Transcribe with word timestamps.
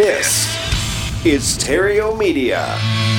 This 0.00 0.46
is 1.26 1.58
Terrio 1.58 2.16
Media. 2.16 3.09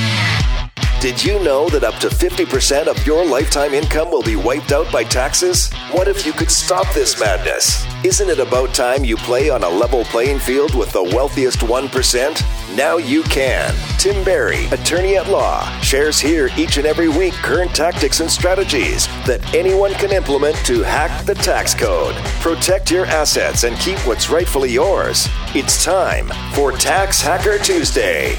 Did 1.02 1.24
you 1.24 1.42
know 1.42 1.68
that 1.70 1.82
up 1.82 1.96
to 1.96 2.06
50% 2.06 2.86
of 2.86 3.04
your 3.04 3.26
lifetime 3.26 3.74
income 3.74 4.08
will 4.12 4.22
be 4.22 4.36
wiped 4.36 4.70
out 4.70 4.90
by 4.92 5.02
taxes? 5.02 5.68
What 5.90 6.06
if 6.06 6.24
you 6.24 6.32
could 6.32 6.48
stop 6.48 6.86
this 6.94 7.18
madness? 7.18 7.84
Isn't 8.04 8.30
it 8.30 8.38
about 8.38 8.72
time 8.72 9.04
you 9.04 9.16
play 9.16 9.50
on 9.50 9.64
a 9.64 9.68
level 9.68 10.04
playing 10.04 10.38
field 10.38 10.76
with 10.76 10.92
the 10.92 11.02
wealthiest 11.02 11.58
1%? 11.58 12.76
Now 12.76 12.98
you 12.98 13.24
can. 13.24 13.74
Tim 13.98 14.22
Barry, 14.22 14.66
attorney 14.66 15.16
at 15.16 15.28
law, 15.28 15.68
shares 15.80 16.20
here 16.20 16.50
each 16.56 16.76
and 16.76 16.86
every 16.86 17.08
week 17.08 17.34
current 17.34 17.74
tactics 17.74 18.20
and 18.20 18.30
strategies 18.30 19.08
that 19.26 19.42
anyone 19.52 19.94
can 19.94 20.12
implement 20.12 20.54
to 20.66 20.84
hack 20.84 21.26
the 21.26 21.34
tax 21.34 21.74
code, 21.74 22.14
protect 22.40 22.92
your 22.92 23.06
assets, 23.06 23.64
and 23.64 23.76
keep 23.78 23.98
what's 24.06 24.30
rightfully 24.30 24.70
yours. 24.70 25.26
It's 25.52 25.84
time 25.84 26.28
for 26.52 26.70
Tax 26.70 27.20
Hacker 27.20 27.58
Tuesday. 27.58 28.36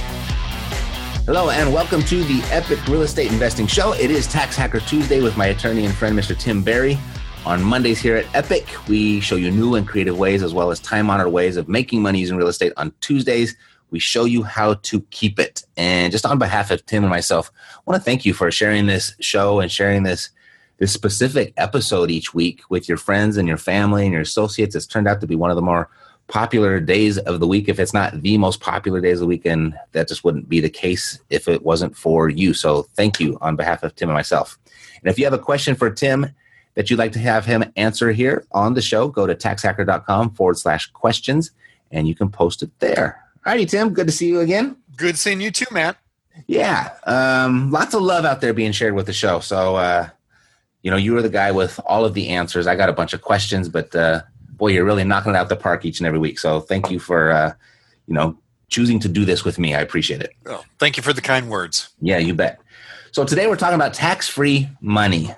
Hello 1.25 1.51
and 1.51 1.73
welcome 1.73 2.03
to 2.03 2.21
the 2.25 2.41
Epic 2.51 2.85
Real 2.85 3.03
Estate 3.03 3.31
Investing 3.31 3.65
Show. 3.65 3.93
It 3.93 4.11
is 4.11 4.27
Tax 4.27 4.57
Hacker 4.57 4.81
Tuesday 4.81 5.21
with 5.21 5.37
my 5.37 5.45
attorney 5.45 5.85
and 5.85 5.95
friend, 5.95 6.19
Mr. 6.19 6.37
Tim 6.37 6.61
Berry. 6.61 6.99
On 7.45 7.63
Mondays 7.63 8.01
here 8.01 8.17
at 8.17 8.25
Epic, 8.35 8.67
we 8.89 9.21
show 9.21 9.37
you 9.37 9.49
new 9.49 9.75
and 9.75 9.87
creative 9.87 10.19
ways 10.19 10.43
as 10.43 10.53
well 10.53 10.69
as 10.69 10.81
time 10.81 11.09
honored 11.09 11.31
ways 11.31 11.55
of 11.55 11.69
making 11.69 12.01
money 12.01 12.19
using 12.19 12.35
real 12.35 12.49
estate. 12.49 12.73
On 12.75 12.93
Tuesdays, 12.99 13.55
we 13.89 13.99
show 13.99 14.25
you 14.25 14.43
how 14.43 14.73
to 14.73 14.99
keep 15.11 15.39
it. 15.39 15.63
And 15.77 16.11
just 16.11 16.25
on 16.25 16.39
behalf 16.39 16.71
of 16.71 16.85
Tim 16.85 17.05
and 17.05 17.09
myself, 17.09 17.53
I 17.73 17.79
want 17.85 18.01
to 18.01 18.03
thank 18.03 18.25
you 18.25 18.33
for 18.33 18.51
sharing 18.51 18.87
this 18.87 19.15
show 19.21 19.61
and 19.61 19.71
sharing 19.71 20.03
this 20.03 20.29
this 20.79 20.91
specific 20.91 21.53
episode 21.55 22.11
each 22.11 22.33
week 22.33 22.63
with 22.69 22.89
your 22.89 22.97
friends 22.97 23.37
and 23.37 23.47
your 23.47 23.55
family 23.55 24.03
and 24.03 24.11
your 24.11 24.23
associates. 24.23 24.75
It's 24.75 24.85
turned 24.85 25.07
out 25.07 25.21
to 25.21 25.27
be 25.27 25.37
one 25.37 25.51
of 25.51 25.55
the 25.55 25.61
more 25.61 25.89
popular 26.27 26.79
days 26.79 27.17
of 27.19 27.39
the 27.39 27.47
week. 27.47 27.67
If 27.67 27.79
it's 27.79 27.93
not 27.93 28.21
the 28.21 28.37
most 28.37 28.59
popular 28.59 29.01
days 29.01 29.17
of 29.17 29.21
the 29.21 29.27
week 29.27 29.45
and 29.45 29.77
that 29.91 30.07
just 30.07 30.23
wouldn't 30.23 30.49
be 30.49 30.59
the 30.59 30.69
case 30.69 31.19
if 31.29 31.47
it 31.47 31.63
wasn't 31.63 31.95
for 31.95 32.29
you. 32.29 32.53
So 32.53 32.83
thank 32.95 33.19
you 33.19 33.37
on 33.41 33.55
behalf 33.55 33.83
of 33.83 33.95
tim 33.95 34.09
and 34.09 34.15
myself. 34.15 34.57
And 35.01 35.11
if 35.11 35.19
you 35.19 35.25
have 35.25 35.33
a 35.33 35.39
question 35.39 35.75
for 35.75 35.89
tim 35.89 36.27
that 36.75 36.89
you'd 36.89 36.99
like 36.99 37.11
to 37.11 37.19
have 37.19 37.45
him 37.45 37.63
answer 37.75 38.11
here 38.11 38.45
on 38.51 38.73
the 38.73 38.81
show 38.81 39.07
go 39.07 39.27
to 39.27 39.35
taxhacker.com 39.35 40.31
forward 40.31 40.57
slash 40.57 40.89
questions 40.91 41.51
and 41.91 42.07
you 42.07 42.15
can 42.15 42.29
post 42.29 42.63
it 42.63 42.71
there. 42.79 43.21
All 43.45 43.53
righty, 43.53 43.65
tim 43.65 43.93
good 43.93 44.07
to 44.07 44.13
see 44.13 44.27
you 44.27 44.39
again. 44.39 44.77
Good 44.95 45.17
seeing 45.17 45.41
you 45.41 45.51
too 45.51 45.65
matt. 45.71 45.97
Yeah 46.47 46.93
um, 47.05 47.69
lots 47.69 47.93
of 47.93 48.01
love 48.01 48.25
out 48.25 48.41
there 48.41 48.53
being 48.53 48.71
shared 48.71 48.95
with 48.95 49.05
the 49.05 49.13
show. 49.13 49.39
So 49.41 49.75
uh, 49.75 50.09
you 50.83 50.89
know 50.89 50.97
you 50.97 51.13
were 51.13 51.21
the 51.21 51.29
guy 51.29 51.51
with 51.51 51.79
all 51.85 52.05
of 52.05 52.13
the 52.13 52.29
answers. 52.29 52.65
I 52.65 52.75
got 52.75 52.89
a 52.89 52.93
bunch 52.93 53.13
of 53.13 53.21
questions 53.21 53.67
but 53.67 53.93
uh, 53.93 54.21
boy, 54.63 54.69
you're 54.69 54.85
really 54.85 55.03
knocking 55.03 55.31
it 55.31 55.35
out 55.35 55.49
the 55.49 55.57
park 55.57 55.83
each 55.83 55.99
and 55.99 56.07
every 56.07 56.19
week. 56.19 56.39
So 56.39 56.61
thank 56.61 56.89
you 56.89 56.97
for, 56.97 57.31
uh, 57.31 57.53
you 58.07 58.13
know, 58.13 58.37
choosing 58.69 58.97
to 59.01 59.09
do 59.09 59.25
this 59.25 59.43
with 59.43 59.59
me. 59.59 59.75
I 59.75 59.81
appreciate 59.81 60.21
it. 60.21 60.31
Oh, 60.45 60.63
thank 60.79 60.95
you 60.95 61.03
for 61.03 61.11
the 61.11 61.19
kind 61.19 61.49
words. 61.49 61.89
Yeah, 61.99 62.17
you 62.19 62.33
bet. 62.33 62.61
So 63.11 63.25
today 63.25 63.47
we're 63.47 63.57
talking 63.57 63.75
about 63.75 63.93
tax-free 63.93 64.69
money. 64.79 65.31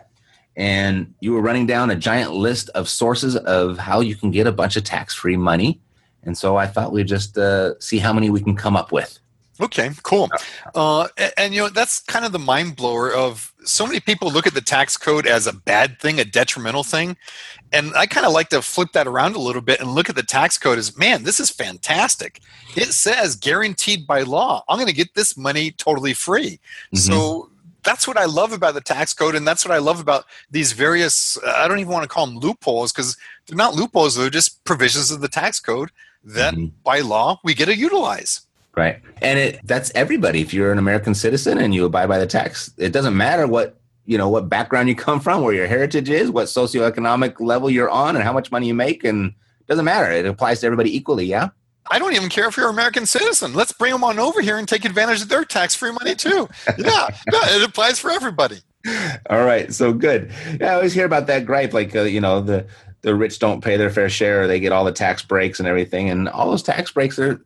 And 0.55 1.16
you 1.22 1.33
were 1.33 1.41
running 1.41 1.66
down 1.66 1.89
a 1.89 1.95
giant 1.95 2.33
list 2.33 2.69
of 2.75 2.88
sources 2.88 3.35
of 3.35 3.79
how 3.79 3.99
you 3.99 4.16
can 4.16 4.29
get 4.29 4.45
a 4.45 4.51
bunch 4.51 4.77
of 4.77 4.83
tax-free 4.83 5.38
money. 5.38 5.81
And 6.22 6.38
so 6.38 6.55
I 6.55 6.67
thought 6.67 6.91
we'd 6.91 7.07
just 7.07 7.35
uh, 7.35 7.79
see 7.79 7.97
how 7.97 8.13
many 8.13 8.29
we 8.29 8.41
can 8.41 8.55
come 8.55 8.78
up 8.78 8.91
with. 8.91 9.17
Okay, 9.59 9.89
cool. 10.03 10.29
Uh, 10.73 11.07
and, 11.17 11.33
and, 11.38 11.53
you 11.53 11.61
know 11.61 11.69
that's 11.69 12.01
kind 12.01 12.25
of 12.25 12.33
the 12.33 12.39
mind 12.39 12.75
blower 12.75 13.13
of 13.13 13.53
so 13.63 13.88
many 13.88 13.99
people 13.99 14.29
look 14.29 14.45
at 14.45 14.53
the 14.53 14.61
tax 14.61 14.97
code 14.97 15.25
as 15.25 15.47
a 15.47 15.53
bad 15.53 15.99
thing, 15.99 16.19
a 16.19 16.25
detrimental 16.25 16.83
thing, 16.83 17.16
and 17.71 17.93
I 17.95 18.05
kind 18.05 18.25
of 18.25 18.33
like 18.33 18.49
to 18.49 18.61
flip 18.61 18.91
that 18.93 19.07
around 19.07 19.35
a 19.35 19.39
little 19.39 19.61
bit 19.61 19.79
and 19.79 19.91
look 19.91 20.09
at 20.09 20.16
the 20.16 20.23
tax 20.23 20.57
code 20.57 20.77
as, 20.77 20.97
man, 20.97 21.23
this 21.23 21.39
is 21.39 21.49
fantastic. 21.49 22.41
It 22.75 22.88
says 22.88 23.35
guaranteed 23.35 24.05
by 24.05 24.21
law. 24.21 24.63
I'm 24.67 24.77
going 24.77 24.88
to 24.88 24.93
get 24.93 25.13
this 25.13 25.38
money 25.38 25.72
totally 25.72 26.13
free. 26.13 26.59
Mm-hmm. 26.93 26.97
So 26.97 27.49
that's 27.83 28.07
what 28.07 28.17
I 28.17 28.25
love 28.25 28.51
about 28.51 28.73
the 28.73 28.81
tax 28.81 29.13
code, 29.13 29.35
and 29.35 29.47
that's 29.47 29.63
what 29.63 29.73
I 29.73 29.77
love 29.77 29.99
about 29.99 30.25
these 30.51 30.73
various. 30.73 31.37
I 31.45 31.67
don't 31.67 31.79
even 31.79 31.93
want 31.93 32.03
to 32.03 32.09
call 32.09 32.25
them 32.25 32.39
loopholes 32.39 32.91
because 32.91 33.16
they're 33.45 33.55
not 33.55 33.75
loopholes; 33.75 34.16
they're 34.16 34.29
just 34.29 34.63
provisions 34.66 35.11
of 35.11 35.22
the 35.22 35.27
tax 35.27 35.59
code 35.59 35.91
that, 36.23 36.55
mm-hmm. 36.55 36.75
by 36.83 36.99
law, 36.99 37.39
we 37.43 37.53
get 37.53 37.67
to 37.67 37.77
utilize. 37.77 38.41
Right. 38.75 38.99
And 39.21 39.39
it 39.39 39.59
that's 39.63 39.91
everybody. 39.95 40.41
If 40.41 40.53
you're 40.53 40.71
an 40.71 40.77
American 40.77 41.15
citizen 41.15 41.57
and 41.57 41.73
you 41.73 41.85
abide 41.85 42.07
by 42.07 42.19
the 42.19 42.27
tax, 42.27 42.73
it 42.77 42.91
doesn't 42.91 43.15
matter 43.15 43.47
what 43.47 43.79
you 44.05 44.17
know 44.17 44.29
what 44.29 44.49
background 44.49 44.89
you 44.89 44.95
come 44.95 45.19
from, 45.19 45.41
where 45.41 45.53
your 45.53 45.67
heritage 45.67 46.09
is, 46.09 46.29
what 46.29 46.47
socioeconomic 46.47 47.39
level 47.39 47.69
you're 47.69 47.89
on, 47.89 48.15
and 48.15 48.23
how 48.23 48.33
much 48.33 48.51
money 48.51 48.67
you 48.67 48.73
make, 48.73 49.03
and 49.03 49.27
it 49.27 49.67
doesn't 49.67 49.85
matter. 49.85 50.11
It 50.11 50.25
applies 50.25 50.59
to 50.59 50.67
everybody 50.67 50.95
equally. 50.95 51.25
Yeah. 51.25 51.49
I 51.91 51.99
don't 51.99 52.15
even 52.15 52.29
care 52.29 52.47
if 52.47 52.57
you're 52.57 52.67
an 52.67 52.73
American 52.73 53.05
citizen. 53.05 53.53
Let's 53.53 53.71
bring 53.71 53.91
them 53.91 54.03
on 54.03 54.17
over 54.17 54.41
here 54.41 54.57
and 54.57 54.67
take 54.67 54.85
advantage 54.85 55.21
of 55.21 55.29
their 55.29 55.45
tax-free 55.45 55.91
money 55.91 56.15
too. 56.15 56.49
Yeah, 56.77 57.09
yeah, 57.31 57.55
it 57.55 57.63
applies 57.63 57.99
for 57.99 58.09
everybody. 58.11 58.57
All 59.29 59.45
right, 59.45 59.71
so 59.73 59.93
good. 59.93 60.31
Yeah, 60.59 60.71
I 60.71 60.75
always 60.75 60.93
hear 60.93 61.05
about 61.05 61.27
that 61.27 61.45
gripe, 61.45 61.73
like 61.73 61.95
uh, 61.95 62.01
you 62.01 62.19
know 62.19 62.41
the 62.41 62.67
the 63.01 63.15
rich 63.15 63.37
don't 63.39 63.63
pay 63.63 63.77
their 63.77 63.91
fair 63.91 64.09
share, 64.09 64.47
they 64.47 64.59
get 64.59 64.71
all 64.71 64.83
the 64.83 64.91
tax 64.91 65.21
breaks 65.21 65.59
and 65.59 65.67
everything, 65.67 66.09
and 66.09 66.27
all 66.27 66.49
those 66.49 66.63
tax 66.63 66.91
breaks 66.91 67.19
are 67.19 67.39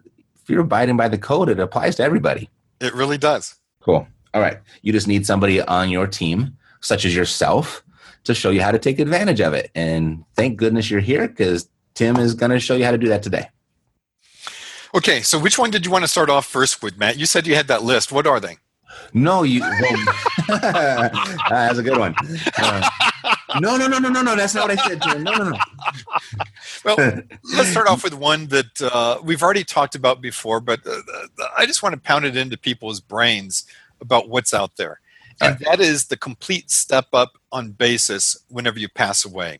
if 0.50 0.54
you're 0.54 0.64
abiding 0.64 0.98
by 0.98 1.08
the 1.08 1.18
code, 1.20 1.48
it 1.48 1.60
applies 1.60 1.96
to 1.98 2.04
everybody. 2.04 2.50
It 2.82 2.96
really 2.96 3.20
does. 3.20 3.54
Cool. 3.82 4.08
All 4.34 4.42
right. 4.42 4.58
You 4.82 4.92
just 4.92 5.08
need 5.08 5.28
somebody 5.28 5.62
on 5.62 5.92
your 5.92 6.08
team, 6.08 6.58
such 6.82 7.06
as 7.06 7.16
yourself, 7.16 7.84
to 8.24 8.34
show 8.34 8.50
you 8.50 8.60
how 8.60 8.72
to 8.72 8.80
take 8.80 8.98
advantage 8.98 9.42
of 9.42 9.54
it. 9.54 9.70
And 9.76 10.26
thank 10.36 10.58
goodness 10.58 10.90
you're 10.90 11.02
here 11.02 11.28
because 11.28 11.70
Tim 11.94 12.18
is 12.18 12.34
going 12.34 12.50
to 12.50 12.60
show 12.60 12.76
you 12.76 12.84
how 12.84 12.90
to 12.90 12.98
do 12.98 13.10
that 13.10 13.22
today. 13.22 13.48
Okay. 14.96 15.22
So, 15.22 15.38
which 15.38 15.60
one 15.60 15.70
did 15.70 15.86
you 15.86 15.92
want 15.92 16.04
to 16.04 16.08
start 16.08 16.32
off 16.32 16.48
first 16.48 16.82
with, 16.82 16.98
Matt? 16.98 17.20
You 17.20 17.28
said 17.28 17.46
you 17.46 17.54
had 17.54 17.68
that 17.68 17.84
list. 17.84 18.12
What 18.12 18.26
are 18.26 18.40
they? 18.40 18.58
No, 19.14 19.44
you. 19.44 19.62
Well, 19.62 19.70
that's 21.50 21.78
a 21.78 21.84
good 21.84 21.98
one. 22.00 22.16
Uh, 22.58 22.90
no, 23.60 23.78
no, 23.78 23.88
no, 23.88 24.00
no, 24.00 24.10
no, 24.10 24.24
no. 24.24 24.36
That's 24.36 24.56
not 24.56 24.68
what 24.68 24.80
I 24.80 24.88
said 24.88 25.02
to 25.04 25.10
him. 25.10 25.24
No, 25.24 25.34
no, 25.34 25.50
no. 25.50 25.58
Well, 26.98 27.22
let's 27.56 27.70
start 27.70 27.88
off 27.88 28.04
with 28.04 28.14
one 28.14 28.48
that 28.48 28.82
uh, 28.82 29.20
we've 29.24 29.44
already 29.44 29.64
talked 29.64 29.96
about 29.96 30.22
before, 30.22 30.60
but 30.60 30.80
uh, 30.86 31.02
I 31.58 31.66
just 31.66 31.84
want 31.84 31.96
to 31.96 32.02
pound 32.02 32.26
it 32.26 32.38
into 32.38 32.58
people's 32.58 33.00
brains 33.00 33.66
about 34.02 34.30
what's 34.30 34.54
out 34.54 34.78
there. 34.78 35.00
And 35.42 35.56
right. 35.56 35.70
that 35.70 35.80
is 35.80 36.08
the 36.08 36.18
complete 36.18 36.70
step 36.70 37.08
up 37.14 37.38
on 37.52 37.72
basis 37.72 38.38
whenever 38.50 38.80
you 38.80 38.90
pass 38.90 39.26
away. 39.26 39.60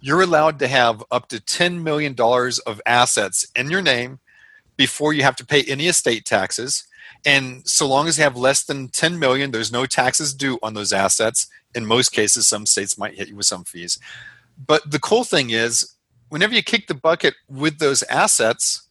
You're 0.00 0.22
allowed 0.22 0.58
to 0.58 0.68
have 0.68 1.02
up 1.10 1.28
to 1.28 1.36
$10 1.36 1.82
million 1.82 2.14
of 2.18 2.80
assets 2.86 3.46
in 3.56 3.70
your 3.70 3.82
name 3.82 4.20
before 4.76 5.12
you 5.12 5.22
have 5.22 5.36
to 5.36 5.46
pay 5.46 5.62
any 5.62 5.86
estate 5.86 6.24
taxes 6.24 6.84
and 7.24 7.66
so 7.66 7.86
long 7.86 8.06
as 8.06 8.18
you 8.18 8.24
have 8.24 8.36
less 8.36 8.64
than 8.64 8.88
10 8.88 9.18
million 9.18 9.50
there's 9.50 9.72
no 9.72 9.86
taxes 9.86 10.34
due 10.34 10.58
on 10.62 10.74
those 10.74 10.92
assets 10.92 11.46
in 11.74 11.86
most 11.86 12.10
cases 12.10 12.46
some 12.46 12.66
states 12.66 12.98
might 12.98 13.14
hit 13.14 13.28
you 13.28 13.36
with 13.36 13.46
some 13.46 13.64
fees 13.64 13.98
but 14.66 14.88
the 14.90 14.98
cool 14.98 15.24
thing 15.24 15.50
is 15.50 15.93
whenever 16.34 16.52
you 16.52 16.64
kick 16.64 16.88
the 16.88 16.94
bucket 16.94 17.34
with 17.48 17.78
those 17.78 18.02
assets 18.04 18.88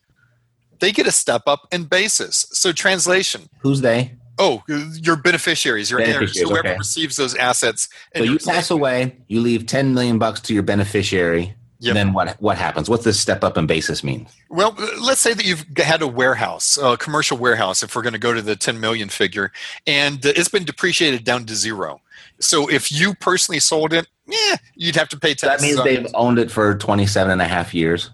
they 0.80 0.94
get 0.94 1.06
a 1.06 1.12
step 1.12 1.42
up 1.46 1.68
in 1.74 1.84
basis 1.84 2.46
so 2.52 2.72
translation 2.72 3.50
who's 3.60 3.82
they 3.82 4.14
oh 4.40 4.64
your 4.68 5.18
beneficiaries 5.18 5.92
your 5.92 6.00
beneficiaries, 6.00 6.38
heirs 6.38 6.50
whoever 6.50 6.70
okay. 6.70 6.78
receives 6.78 7.18
those 7.18 7.36
assets 7.36 7.90
so 8.16 8.24
you 8.24 8.40
pass 8.40 8.72
away 8.72 9.14
you 9.28 9.42
leave 9.42 9.66
10 9.66 9.94
million 9.94 10.18
bucks 10.18 10.40
to 10.40 10.54
your 10.54 10.64
beneficiary 10.64 11.54
Yep. 11.84 11.96
Then 11.96 12.14
what 12.14 12.42
what 12.42 12.58
happens? 12.58 12.90
What's 12.90 13.04
this 13.04 13.20
step 13.20 13.44
up 13.44 13.58
in 13.58 13.68
basis 13.68 14.06
mean? 14.06 14.26
Well, 14.50 14.74
let's 15.02 15.20
say 15.20 15.34
that 15.34 15.46
you've 15.46 15.66
had 15.76 16.02
a 16.02 16.08
warehouse, 16.08 16.78
a 16.82 16.96
commercial 16.96 17.38
warehouse, 17.38 17.84
if 17.84 17.94
we're 17.94 18.04
going 18.04 18.14
to 18.14 18.20
go 18.20 18.34
to 18.34 18.42
the 18.42 18.56
10 18.56 18.80
million 18.80 19.10
figure, 19.10 19.52
and 19.86 20.24
it's 20.24 20.48
been 20.48 20.64
depreciated 20.64 21.26
down 21.26 21.44
to 21.44 21.56
zero. 21.56 22.00
So 22.40 22.70
if 22.70 22.90
you 22.90 23.14
personally 23.16 23.60
sold 23.60 23.92
it, 23.92 24.08
yeah, 24.26 24.56
you'd 24.76 24.96
have 24.96 25.10
to 25.10 25.20
pay 25.20 25.34
tax. 25.34 25.62
That 25.62 25.66
means 25.66 25.84
they've 25.84 26.06
it. 26.06 26.12
owned 26.14 26.40
it 26.40 26.52
for 26.52 26.76
27 26.76 27.32
and 27.32 27.42
a 27.42 27.48
half 27.48 27.74
years. 27.74 28.10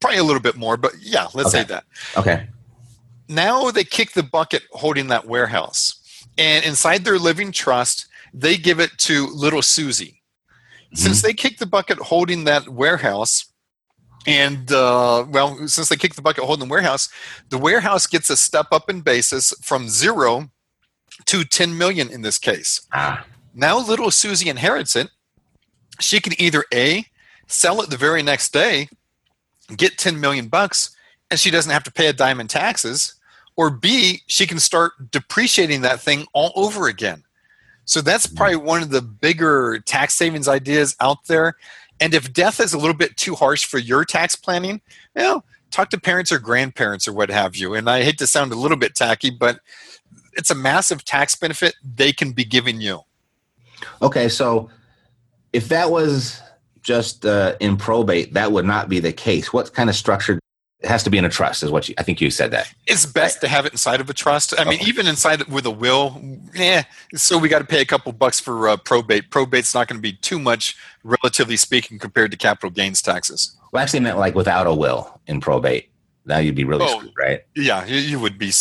Probably 0.00 0.18
a 0.18 0.24
little 0.24 0.42
bit 0.42 0.56
more, 0.56 0.76
but 0.76 0.92
yeah, 1.00 1.28
let's 1.34 1.48
okay. 1.48 1.58
say 1.58 1.64
that. 1.64 1.84
Okay. 2.16 2.48
Now 3.28 3.70
they 3.70 3.84
kick 3.84 4.12
the 4.12 4.22
bucket 4.22 4.62
holding 4.72 5.08
that 5.08 5.26
warehouse. 5.26 6.00
And 6.36 6.64
inside 6.64 7.04
their 7.04 7.18
living 7.18 7.52
trust, 7.52 8.06
they 8.32 8.56
give 8.56 8.80
it 8.80 8.90
to 8.98 9.28
little 9.28 9.62
Susie 9.62 10.22
since 10.94 11.18
mm-hmm. 11.18 11.26
they 11.26 11.34
kicked 11.34 11.58
the 11.58 11.66
bucket 11.66 11.98
holding 11.98 12.44
that 12.44 12.68
warehouse, 12.68 13.46
And 14.26 14.70
uh, 14.72 15.26
well, 15.28 15.68
since 15.68 15.88
they 15.88 15.96
kicked 15.96 16.16
the 16.16 16.22
bucket 16.22 16.44
holding 16.44 16.66
the 16.66 16.70
warehouse, 16.70 17.10
the 17.50 17.58
warehouse 17.58 18.06
gets 18.06 18.30
a 18.30 18.36
step 18.36 18.66
up 18.72 18.88
in 18.88 19.02
basis 19.02 19.52
from 19.60 19.88
zero 19.88 20.50
to 21.26 21.44
10 21.44 21.76
million 21.76 22.10
in 22.10 22.22
this 22.22 22.38
case. 22.38 22.86
Ah, 22.92 23.26
Now 23.54 23.78
little 23.78 24.10
Susie 24.10 24.48
inherits 24.48 24.96
it. 24.96 25.10
She 26.00 26.20
can 26.20 26.32
either 26.40 26.64
A, 26.72 27.06
sell 27.46 27.80
it 27.80 27.90
the 27.90 27.96
very 27.96 28.22
next 28.22 28.52
day, 28.52 28.88
get 29.76 29.98
10 29.98 30.20
million 30.20 30.48
bucks, 30.48 30.96
and 31.30 31.38
she 31.38 31.50
doesn't 31.50 31.72
have 31.72 31.84
to 31.84 31.92
pay 31.92 32.06
a 32.06 32.12
dime 32.12 32.40
in 32.40 32.48
taxes, 32.48 33.14
or 33.56 33.70
B, 33.70 34.22
she 34.26 34.46
can 34.46 34.58
start 34.58 35.10
depreciating 35.10 35.82
that 35.82 36.00
thing 36.00 36.26
all 36.32 36.52
over 36.56 36.88
again. 36.88 37.22
So 37.84 38.00
that's 38.00 38.26
hmm. 38.26 38.36
probably 38.36 38.56
one 38.56 38.82
of 38.82 38.90
the 38.90 39.02
bigger 39.02 39.78
tax 39.80 40.14
savings 40.14 40.48
ideas 40.48 40.96
out 41.00 41.26
there. 41.26 41.56
And 42.00 42.14
if 42.14 42.32
death 42.32 42.60
is 42.60 42.72
a 42.72 42.78
little 42.78 42.96
bit 42.96 43.16
too 43.16 43.34
harsh 43.34 43.64
for 43.64 43.78
your 43.78 44.04
tax 44.04 44.34
planning, 44.34 44.80
you 45.14 45.22
know, 45.22 45.44
talk 45.70 45.90
to 45.90 46.00
parents 46.00 46.32
or 46.32 46.38
grandparents 46.38 47.06
or 47.06 47.12
what 47.12 47.30
have 47.30 47.56
you. 47.56 47.74
And 47.74 47.88
I 47.88 48.02
hate 48.02 48.18
to 48.18 48.26
sound 48.26 48.52
a 48.52 48.56
little 48.56 48.76
bit 48.76 48.94
tacky, 48.94 49.30
but 49.30 49.60
it's 50.34 50.50
a 50.50 50.54
massive 50.54 51.04
tax 51.04 51.34
benefit 51.34 51.74
they 51.82 52.12
can 52.12 52.32
be 52.32 52.44
giving 52.44 52.80
you. 52.80 53.00
okay. 54.02 54.28
So 54.28 54.70
if 55.54 55.68
that 55.68 55.90
was 55.90 56.40
just 56.82 57.24
uh, 57.24 57.54
in 57.60 57.76
probate, 57.78 58.34
that 58.34 58.52
would 58.52 58.66
not 58.66 58.88
be 58.90 59.00
the 59.00 59.12
case. 59.12 59.52
What 59.52 59.72
kind 59.72 59.88
of 59.88 59.96
structure? 59.96 60.38
It 60.80 60.88
has 60.88 61.02
to 61.04 61.10
be 61.10 61.16
in 61.16 61.24
a 61.24 61.30
trust, 61.30 61.62
is 61.62 61.70
what 61.70 61.88
you, 61.88 61.94
I 61.96 62.02
think 62.02 62.20
you 62.20 62.28
said 62.30 62.50
that. 62.50 62.70
It's 62.86 63.06
best 63.06 63.40
to 63.40 63.48
have 63.48 63.64
it 63.64 63.72
inside 63.72 64.02
of 64.02 64.10
a 64.10 64.12
trust. 64.12 64.52
I 64.58 64.64
mean, 64.64 64.80
even 64.86 65.06
inside 65.06 65.42
with 65.48 65.64
a 65.64 65.70
will, 65.70 66.20
yeah. 66.54 66.82
So 67.14 67.38
we 67.38 67.48
got 67.48 67.60
to 67.60 67.64
pay 67.64 67.80
a 67.80 67.86
couple 67.86 68.12
bucks 68.12 68.38
for 68.38 68.68
uh, 68.68 68.76
probate. 68.76 69.30
Probate's 69.30 69.72
not 69.74 69.88
going 69.88 69.96
to 69.96 70.02
be 70.02 70.12
too 70.12 70.38
much, 70.38 70.76
relatively 71.02 71.56
speaking, 71.56 71.98
compared 71.98 72.32
to 72.32 72.36
capital 72.36 72.68
gains 72.68 73.00
taxes. 73.00 73.56
Well, 73.72 73.82
actually, 73.82 74.00
I 74.00 74.02
meant 74.02 74.18
like 74.18 74.34
without 74.34 74.66
a 74.66 74.74
will 74.74 75.20
in 75.26 75.40
probate. 75.40 75.88
Now 76.26 76.36
you'd 76.38 76.54
be 76.54 76.64
really 76.64 76.84
Oh. 76.86 76.98
screwed, 76.98 77.12
right? 77.18 77.40
Yeah, 77.56 77.86
you 77.86 78.20
would 78.20 78.38
be 78.38 78.52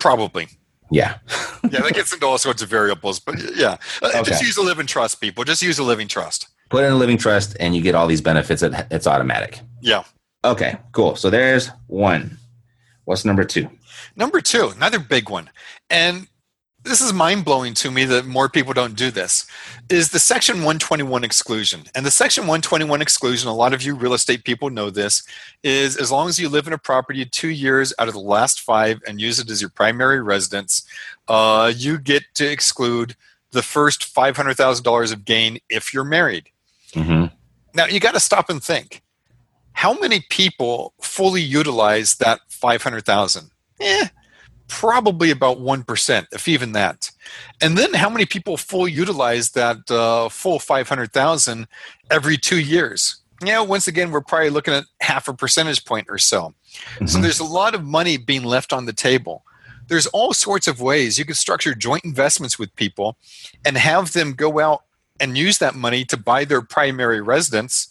probably. 0.00 0.48
Yeah. 0.90 1.18
Yeah, 1.72 1.80
that 1.80 1.94
gets 1.94 2.12
into 2.12 2.24
all 2.24 2.38
sorts 2.38 2.62
of 2.62 2.68
variables, 2.68 3.18
but 3.18 3.34
yeah, 3.56 3.78
Uh, 4.00 4.22
just 4.22 4.40
use 4.40 4.56
a 4.56 4.62
living 4.62 4.86
trust, 4.86 5.20
people. 5.20 5.42
Just 5.42 5.62
use 5.62 5.80
a 5.80 5.82
living 5.82 6.06
trust. 6.06 6.46
Put 6.70 6.84
in 6.84 6.92
a 6.92 6.94
living 6.94 7.18
trust, 7.18 7.56
and 7.58 7.74
you 7.74 7.82
get 7.82 7.96
all 7.96 8.06
these 8.06 8.20
benefits. 8.20 8.62
It, 8.62 8.72
it's 8.92 9.04
automatic. 9.08 9.58
Yeah. 9.82 10.04
Okay, 10.44 10.76
cool. 10.92 11.16
So 11.16 11.28
there's 11.28 11.70
one. 11.88 12.38
What's 13.04 13.24
number 13.24 13.42
two? 13.42 13.68
Number 14.14 14.40
two, 14.40 14.68
another 14.76 15.00
big 15.00 15.28
one, 15.28 15.50
and 15.90 16.28
this 16.86 17.00
is 17.00 17.12
mind 17.12 17.44
blowing 17.44 17.74
to 17.74 17.90
me 17.90 18.04
that 18.04 18.26
more 18.26 18.48
people 18.48 18.72
don't 18.72 18.96
do 18.96 19.10
this, 19.10 19.46
is 19.88 20.10
the 20.10 20.18
Section 20.18 20.56
121 20.58 21.24
exclusion. 21.24 21.84
And 21.94 22.06
the 22.06 22.10
Section 22.10 22.42
121 22.42 23.02
exclusion, 23.02 23.48
a 23.48 23.54
lot 23.54 23.74
of 23.74 23.82
you 23.82 23.94
real 23.94 24.14
estate 24.14 24.44
people 24.44 24.70
know 24.70 24.90
this, 24.90 25.22
is 25.62 25.96
as 25.96 26.10
long 26.10 26.28
as 26.28 26.38
you 26.38 26.48
live 26.48 26.66
in 26.66 26.72
a 26.72 26.78
property 26.78 27.24
two 27.24 27.48
years 27.48 27.92
out 27.98 28.08
of 28.08 28.14
the 28.14 28.20
last 28.20 28.60
five 28.60 29.00
and 29.06 29.20
use 29.20 29.38
it 29.38 29.50
as 29.50 29.60
your 29.60 29.70
primary 29.70 30.22
residence, 30.22 30.86
uh, 31.28 31.72
you 31.74 31.98
get 31.98 32.22
to 32.34 32.50
exclude 32.50 33.16
the 33.50 33.62
first 33.62 34.14
$500,000 34.14 35.12
of 35.12 35.24
gain 35.24 35.58
if 35.68 35.92
you're 35.92 36.04
married. 36.04 36.50
Mm-hmm. 36.92 37.34
Now 37.74 37.86
you 37.86 38.00
got 38.00 38.14
to 38.14 38.20
stop 38.20 38.48
and 38.48 38.62
think. 38.62 39.02
How 39.72 39.98
many 39.98 40.24
people 40.30 40.94
fully 41.00 41.42
utilize 41.42 42.14
that 42.16 42.40
500,000? 42.48 43.50
Eh, 43.80 44.08
probably 44.68 45.30
about 45.30 45.58
1%, 45.58 46.26
if 46.32 46.48
even 46.48 46.72
that. 46.72 47.10
And 47.60 47.76
then 47.78 47.94
how 47.94 48.08
many 48.10 48.26
people 48.26 48.56
fully 48.56 48.92
utilize 48.92 49.50
that 49.52 49.90
uh, 49.90 50.28
full 50.28 50.58
500,000 50.58 51.68
every 52.10 52.36
2 52.36 52.58
years? 52.60 53.16
Yeah, 53.44 53.60
once 53.60 53.86
again 53.86 54.10
we're 54.10 54.22
probably 54.22 54.50
looking 54.50 54.74
at 54.74 54.84
half 55.00 55.28
a 55.28 55.34
percentage 55.34 55.84
point 55.84 56.06
or 56.08 56.18
so. 56.18 56.54
So 57.06 57.18
Mhm. 57.18 57.22
there's 57.22 57.38
a 57.38 57.44
lot 57.44 57.74
of 57.74 57.84
money 57.84 58.16
being 58.16 58.44
left 58.44 58.72
on 58.72 58.86
the 58.86 58.92
table. 58.92 59.44
There's 59.88 60.06
all 60.06 60.32
sorts 60.32 60.66
of 60.66 60.80
ways 60.80 61.18
you 61.18 61.24
could 61.24 61.36
structure 61.36 61.74
joint 61.74 62.04
investments 62.04 62.58
with 62.58 62.74
people 62.76 63.18
and 63.64 63.76
have 63.76 64.12
them 64.14 64.32
go 64.32 64.58
out 64.58 64.82
and 65.20 65.38
use 65.38 65.58
that 65.58 65.74
money 65.74 66.04
to 66.06 66.16
buy 66.16 66.44
their 66.44 66.60
primary 66.62 67.20
residence. 67.20 67.88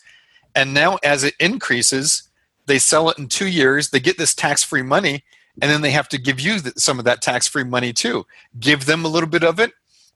And 0.55 0.73
now, 0.73 0.97
as 1.03 1.23
it 1.23 1.35
increases, 1.39 2.23
they 2.65 2.79
sell 2.79 3.09
it 3.09 3.17
in 3.17 3.27
two 3.27 3.47
years, 3.47 3.89
they 3.89 3.99
get 3.99 4.17
this 4.17 4.33
tax 4.35 4.63
free 4.63 4.81
money, 4.81 5.23
and 5.61 5.71
then 5.71 5.81
they 5.81 5.91
have 5.91 6.09
to 6.09 6.17
give 6.17 6.39
you 6.39 6.59
some 6.77 6.99
of 6.99 7.05
that 7.05 7.21
tax 7.21 7.47
free 7.47 7.63
money 7.63 7.93
too. 7.93 8.25
Give 8.59 8.85
them 8.85 9.05
a 9.05 9.07
little 9.07 9.29
bit 9.29 9.43
of 9.43 9.59
it, 9.59 9.71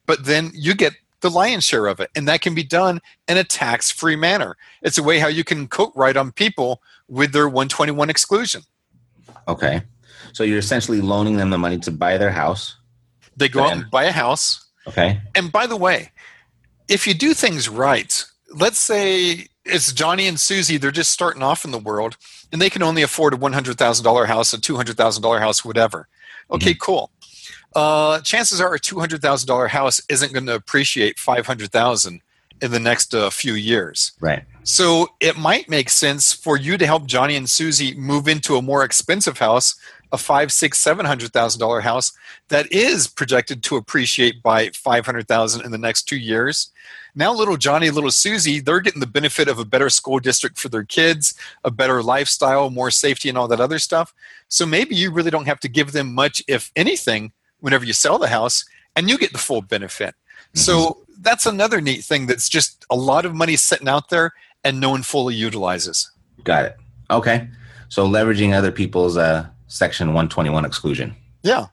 but 0.05 0.25
then 0.25 0.51
you 0.53 0.75
get 0.75 0.93
the 1.21 1.29
lion's 1.29 1.65
share 1.65 1.87
of 1.87 1.99
it. 1.99 2.09
And 2.15 2.27
that 2.27 2.41
can 2.41 2.55
be 2.55 2.63
done 2.63 3.01
in 3.27 3.37
a 3.37 3.43
tax 3.43 3.91
free 3.91 4.15
manner. 4.15 4.57
It's 4.81 4.97
a 4.97 5.03
way 5.03 5.19
how 5.19 5.27
you 5.27 5.43
can 5.43 5.67
coat 5.67 5.91
right 5.95 6.15
on 6.15 6.31
people 6.31 6.81
with 7.07 7.31
their 7.33 7.47
121 7.47 8.09
exclusion. 8.09 8.63
Okay. 9.47 9.81
So 10.33 10.43
you're 10.43 10.59
essentially 10.59 11.01
loaning 11.01 11.37
them 11.37 11.49
the 11.49 11.57
money 11.57 11.79
to 11.79 11.91
buy 11.91 12.17
their 12.17 12.31
house. 12.31 12.75
They 13.35 13.49
go 13.49 13.63
out 13.63 13.73
and 13.73 13.89
buy 13.89 14.05
a 14.05 14.11
house. 14.11 14.65
Okay. 14.87 15.21
And 15.35 15.51
by 15.51 15.65
the 15.67 15.77
way, 15.77 16.11
if 16.87 17.07
you 17.07 17.13
do 17.13 17.33
things 17.33 17.69
right, 17.69 18.23
let's 18.53 18.79
say 18.79 19.47
it's 19.69 19.93
Johnny 19.93 20.27
and 20.27 20.39
Susie, 20.39 20.77
they're 20.77 20.91
just 20.91 21.11
starting 21.11 21.43
off 21.43 21.65
in 21.65 21.71
the 21.71 21.79
world 21.79 22.17
and 22.51 22.61
they 22.61 22.69
can 22.69 22.83
only 22.83 23.01
afford 23.01 23.33
a 23.33 23.37
$100,000 23.37 24.25
house, 24.27 24.53
a 24.53 24.57
$200,000 24.57 25.39
house, 25.39 25.63
whatever. 25.63 26.07
Okay, 26.51 26.73
cool. 26.73 27.11
Uh, 27.75 28.19
chances 28.21 28.59
are 28.59 28.73
a 28.73 28.79
$200,000 28.79 29.69
house 29.69 30.01
isn't 30.09 30.33
going 30.33 30.47
to 30.47 30.55
appreciate 30.55 31.19
500,000 31.19 32.21
in 32.61 32.71
the 32.71 32.79
next 32.79 33.13
uh, 33.13 33.29
few 33.29 33.53
years. 33.53 34.11
Right. 34.19 34.43
So 34.63 35.07
it 35.19 35.37
might 35.37 35.69
make 35.69 35.89
sense 35.89 36.33
for 36.33 36.57
you 36.57 36.77
to 36.77 36.85
help 36.85 37.05
Johnny 37.05 37.35
and 37.35 37.49
Susie 37.49 37.95
move 37.95 38.27
into 38.27 38.57
a 38.57 38.61
more 38.61 38.83
expensive 38.83 39.37
house, 39.37 39.75
a 40.11 40.17
five, 40.17 40.51
six, 40.51 40.77
seven 40.77 41.05
hundred 41.05 41.31
thousand 41.33 41.59
dollar 41.59 41.81
house 41.81 42.11
that 42.49 42.71
is 42.71 43.07
projected 43.07 43.63
to 43.63 43.75
appreciate 43.75 44.41
by 44.41 44.69
five 44.69 45.05
hundred 45.05 45.27
thousand 45.27 45.65
in 45.65 45.71
the 45.71 45.77
next 45.77 46.03
two 46.03 46.17
years. 46.17 46.71
Now, 47.15 47.33
little 47.33 47.57
Johnny, 47.57 47.89
little 47.89 48.11
Susie, 48.11 48.59
they're 48.59 48.79
getting 48.79 48.99
the 48.99 49.07
benefit 49.07 49.47
of 49.47 49.59
a 49.59 49.65
better 49.65 49.89
school 49.89 50.19
district 50.19 50.59
for 50.59 50.69
their 50.69 50.83
kids, 50.83 51.33
a 51.63 51.71
better 51.71 52.03
lifestyle, 52.03 52.69
more 52.69 52.91
safety, 52.91 53.29
and 53.29 53.37
all 53.37 53.47
that 53.47 53.59
other 53.59 53.79
stuff. 53.79 54.13
So 54.47 54.65
maybe 54.65 54.95
you 54.95 55.11
really 55.11 55.31
don't 55.31 55.47
have 55.47 55.59
to 55.61 55.67
give 55.67 55.91
them 55.91 56.13
much, 56.13 56.43
if 56.47 56.71
anything, 56.75 57.31
whenever 57.59 57.83
you 57.83 57.93
sell 57.93 58.19
the 58.19 58.27
house, 58.27 58.63
and 58.95 59.09
you 59.09 59.17
get 59.17 59.31
the 59.31 59.37
full 59.39 59.61
benefit. 59.61 60.15
So 60.53 61.05
that's 61.19 61.45
another 61.45 61.81
neat 61.81 62.03
thing 62.03 62.27
that's 62.27 62.49
just 62.49 62.85
a 62.89 62.95
lot 62.95 63.25
of 63.25 63.35
money 63.35 63.55
sitting 63.55 63.87
out 63.87 64.09
there 64.09 64.33
and 64.63 64.79
no 64.79 64.89
one 64.89 65.03
fully 65.03 65.35
utilizes. 65.35 66.11
Got 66.43 66.65
it. 66.65 66.77
Okay. 67.11 67.47
So 67.89 68.07
leveraging 68.07 68.53
other 68.53 68.71
people's 68.71 69.17
uh, 69.17 69.47
Section 69.69 70.09
121 70.09 70.65
exclusion. 70.65 71.15
Yeah. 71.41 71.67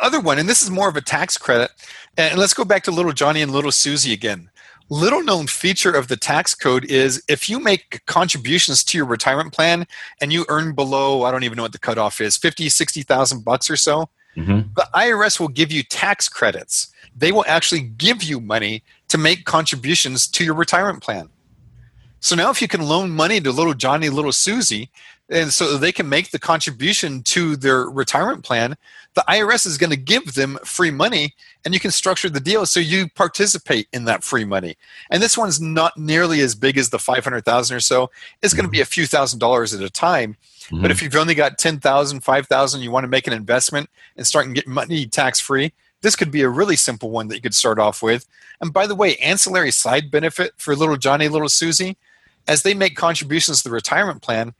Other 0.00 0.20
one, 0.20 0.38
and 0.38 0.48
this 0.48 0.62
is 0.62 0.70
more 0.70 0.88
of 0.88 0.96
a 0.96 1.00
tax 1.00 1.38
credit. 1.38 1.70
And 2.18 2.38
let's 2.38 2.54
go 2.54 2.64
back 2.64 2.82
to 2.84 2.90
little 2.90 3.12
Johnny 3.12 3.40
and 3.40 3.52
little 3.52 3.70
Susie 3.70 4.12
again. 4.12 4.50
Little 4.90 5.22
known 5.22 5.46
feature 5.46 5.92
of 5.92 6.08
the 6.08 6.16
tax 6.16 6.54
code 6.54 6.84
is 6.86 7.22
if 7.28 7.48
you 7.48 7.60
make 7.60 8.04
contributions 8.06 8.82
to 8.84 8.98
your 8.98 9.06
retirement 9.06 9.52
plan 9.54 9.86
and 10.20 10.32
you 10.32 10.44
earn 10.48 10.74
below, 10.74 11.22
I 11.22 11.30
don't 11.30 11.44
even 11.44 11.56
know 11.56 11.62
what 11.62 11.72
the 11.72 11.78
cutoff 11.78 12.20
is, 12.20 12.36
50, 12.36 12.68
60,000 12.68 13.44
bucks 13.44 13.70
or 13.70 13.76
so, 13.76 14.08
Mm-hmm. 14.34 14.72
the 14.76 14.88
IRS 14.94 15.38
will 15.38 15.48
give 15.48 15.70
you 15.70 15.82
tax 15.82 16.26
credits. 16.26 16.90
They 17.14 17.32
will 17.32 17.44
actually 17.46 17.82
give 17.82 18.22
you 18.22 18.40
money 18.40 18.82
to 19.08 19.18
make 19.18 19.44
contributions 19.44 20.26
to 20.28 20.42
your 20.42 20.54
retirement 20.54 21.02
plan. 21.02 21.28
So 22.20 22.34
now, 22.34 22.48
if 22.48 22.62
you 22.62 22.66
can 22.68 22.80
loan 22.80 23.10
money 23.10 23.42
to 23.42 23.52
little 23.52 23.74
Johnny, 23.74 24.08
little 24.08 24.32
Susie, 24.32 24.90
and 25.32 25.52
so 25.52 25.76
they 25.76 25.92
can 25.92 26.08
make 26.08 26.30
the 26.30 26.38
contribution 26.38 27.22
to 27.24 27.56
their 27.56 27.84
retirement 27.84 28.44
plan, 28.44 28.76
the 29.14 29.24
IRS 29.28 29.66
is 29.66 29.78
going 29.78 29.90
to 29.90 29.96
give 29.96 30.34
them 30.34 30.58
free 30.64 30.90
money, 30.90 31.34
and 31.64 31.74
you 31.74 31.80
can 31.80 31.90
structure 31.90 32.28
the 32.28 32.40
deal 32.40 32.66
so 32.66 32.80
you 32.80 33.08
participate 33.08 33.88
in 33.92 34.04
that 34.04 34.22
free 34.22 34.44
money. 34.44 34.76
And 35.10 35.22
this 35.22 35.36
one's 35.36 35.60
not 35.60 35.96
nearly 35.96 36.40
as 36.40 36.54
big 36.54 36.78
as 36.78 36.90
the 36.90 36.98
five 36.98 37.24
hundred 37.24 37.44
thousand 37.44 37.76
or 37.76 37.80
so. 37.80 38.10
It's 38.42 38.54
going 38.54 38.66
to 38.66 38.70
be 38.70 38.80
a 38.80 38.84
mm-hmm. 38.84 38.90
few 38.90 39.06
thousand 39.06 39.38
dollars 39.38 39.74
at 39.74 39.82
a 39.82 39.90
time. 39.90 40.36
But 40.70 40.76
mm-hmm. 40.76 40.90
if 40.90 41.02
you've 41.02 41.16
only 41.16 41.34
got 41.34 41.58
10,000, 41.58 42.20
5,000, 42.20 42.80
you 42.80 42.90
want 42.90 43.04
to 43.04 43.08
make 43.08 43.26
an 43.26 43.32
investment 43.32 43.90
and 44.16 44.26
start 44.26 44.46
and 44.46 44.54
get 44.54 44.68
money 44.68 45.06
tax 45.06 45.40
free, 45.40 45.72
this 46.02 46.16
could 46.16 46.30
be 46.30 46.42
a 46.42 46.48
really 46.48 46.76
simple 46.76 47.10
one 47.10 47.28
that 47.28 47.34
you 47.34 47.40
could 47.42 47.54
start 47.54 47.78
off 47.78 48.00
with. 48.00 48.26
And 48.60 48.72
by 48.72 48.86
the 48.86 48.94
way, 48.94 49.16
ancillary 49.16 49.72
side 49.72 50.10
benefit 50.10 50.52
for 50.56 50.76
little 50.76 50.96
Johnny, 50.96 51.28
little 51.28 51.48
Susie, 51.48 51.96
as 52.46 52.62
they 52.62 52.74
make 52.74 52.96
contributions 52.96 53.62
to 53.62 53.68
the 53.68 53.74
retirement 53.74 54.22
plan, 54.22 54.54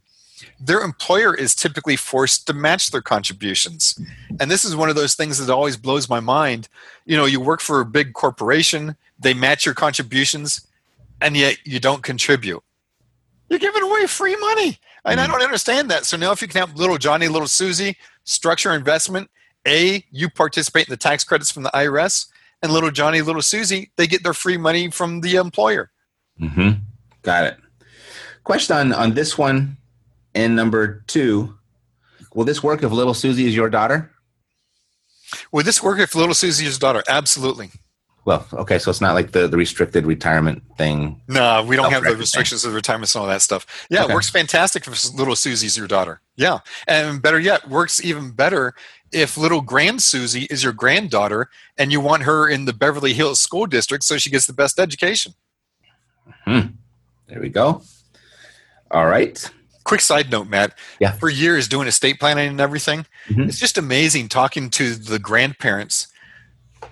their 0.61 0.81
employer 0.81 1.35
is 1.35 1.55
typically 1.55 1.97
forced 1.97 2.47
to 2.47 2.53
match 2.53 2.91
their 2.91 3.03
contributions. 3.03 3.99
And 4.41 4.51
this 4.51 4.65
is 4.65 4.77
one 4.77 4.89
of 4.89 4.97
those 4.97 5.15
things 5.15 5.39
that 5.39 5.53
always 5.53 5.77
blows 5.77 6.09
my 6.09 6.21
mind. 6.21 6.69
You 7.05 7.17
know, 7.17 7.25
you 7.25 7.41
work 7.41 7.61
for 7.61 7.81
a 7.81 7.85
big 7.85 8.13
corporation, 8.13 8.97
they 9.19 9.35
match 9.35 9.67
your 9.67 9.75
contributions, 9.75 10.67
and 11.21 11.37
yet 11.37 11.59
you 11.65 11.81
don't 11.81 12.03
contribute. 12.03 12.63
You're 13.49 13.59
giving 13.59 13.83
away 13.83 14.07
free 14.07 14.37
money. 14.37 14.79
And 15.05 15.21
I 15.21 15.27
don't 15.27 15.43
understand 15.43 15.91
that. 15.91 16.07
So 16.07 16.17
now, 16.17 16.31
if 16.31 16.41
you 16.41 16.49
can 16.49 16.59
help 16.59 16.77
little 16.77 16.97
Johnny, 16.97 17.29
little 17.29 17.49
Susie 17.49 17.97
structure 18.25 18.73
investment, 18.73 19.31
A, 19.67 20.05
you 20.11 20.31
participate 20.31 20.87
in 20.87 20.93
the 20.93 20.97
tax 20.97 21.25
credits 21.25 21.51
from 21.51 21.65
the 21.65 21.71
IRS, 21.71 22.29
and 22.63 22.73
little 22.73 22.91
Johnny, 22.91 23.21
little 23.21 23.43
Susie, 23.43 23.91
they 23.97 24.07
get 24.07 24.23
their 24.23 24.35
free 24.35 24.57
money 24.57 24.91
from 24.91 25.21
the 25.21 25.35
employer. 25.35 25.91
Mm-hmm. 26.41 26.71
Got 27.23 27.45
it. 27.45 27.57
Question 28.45 28.77
on, 28.77 28.93
on 28.93 29.15
this 29.15 29.37
one. 29.37 29.77
And 30.35 30.57
number 30.57 31.05
two, 31.07 31.55
will 32.35 32.45
this 32.45 32.63
work 32.63 32.83
if 32.83 32.91
little 32.93 33.15
Susie 33.15 33.47
is 33.47 33.55
your 33.55 33.69
daughter? 33.71 34.11
Would 35.53 35.67
this 35.67 35.83
work 35.83 35.99
if 35.99 36.15
little 36.15 36.35
Susie 36.35 36.67
is 36.67 36.73
your 36.73 36.79
daughter? 36.79 37.03
Absolutely. 37.09 37.71
Well, 38.25 38.47
okay, 38.53 38.79
so 38.79 38.89
it's 38.91 39.01
not 39.01 39.15
like 39.15 39.33
the, 39.33 39.49
the 39.49 39.57
restricted 39.57 40.07
retirement 40.07 40.63
thing. 40.79 41.21
No, 41.27 41.65
we 41.65 41.75
don't 41.75 41.91
have 41.91 42.05
the 42.05 42.15
restrictions 42.15 42.65
of 42.65 42.73
retirement 42.73 43.13
and 43.15 43.21
all 43.23 43.27
that 43.29 43.43
stuff. 43.43 43.67
Yeah, 43.91 44.05
Okay. 44.05 44.13
it 44.13 44.15
works 44.15 44.31
fantastic 44.31 44.87
if 44.87 45.13
little 45.15 45.35
Susie's 45.35 45.77
your 45.77 45.89
daughter. 45.89 46.21
Yeah. 46.37 46.61
And 46.87 47.21
better 47.21 47.41
yet, 47.41 47.69
works 47.69 48.03
even 48.05 48.31
better 48.31 48.75
if 49.11 49.37
little 49.37 49.61
grand 49.61 50.03
Susie 50.03 50.47
is 50.51 50.63
your 50.63 50.73
granddaughter 50.73 51.49
and 51.77 51.91
you 51.91 52.01
want 52.01 52.23
her 52.23 52.49
in 52.49 52.65
the 52.65 52.73
Beverly 52.73 53.13
Hills 53.13 53.41
School 53.41 53.67
District 53.67 54.05
so 54.05 54.17
she 54.19 54.31
gets 54.31 54.47
the 54.47 54.53
best 54.53 54.79
education. 54.79 55.35
Hmm. 56.45 56.61
There 57.27 57.41
we 57.41 57.49
go. 57.49 57.83
All 58.93 59.07
right. 59.07 59.51
Quick 59.85 60.01
side 60.01 60.31
note, 60.31 60.49
Matt. 60.49 60.77
Yeah. 61.01 61.13
For 61.13 61.29
years 61.29 61.69
doing 61.69 61.89
estate 61.89 62.21
planning 62.21 62.49
and 62.49 62.61
everything, 62.61 63.07
Mhm. 63.29 63.49
it's 63.49 63.59
just 63.59 63.77
amazing 63.79 64.29
talking 64.29 64.71
to 64.71 64.95
the 64.95 65.19
grandparents. 65.19 66.09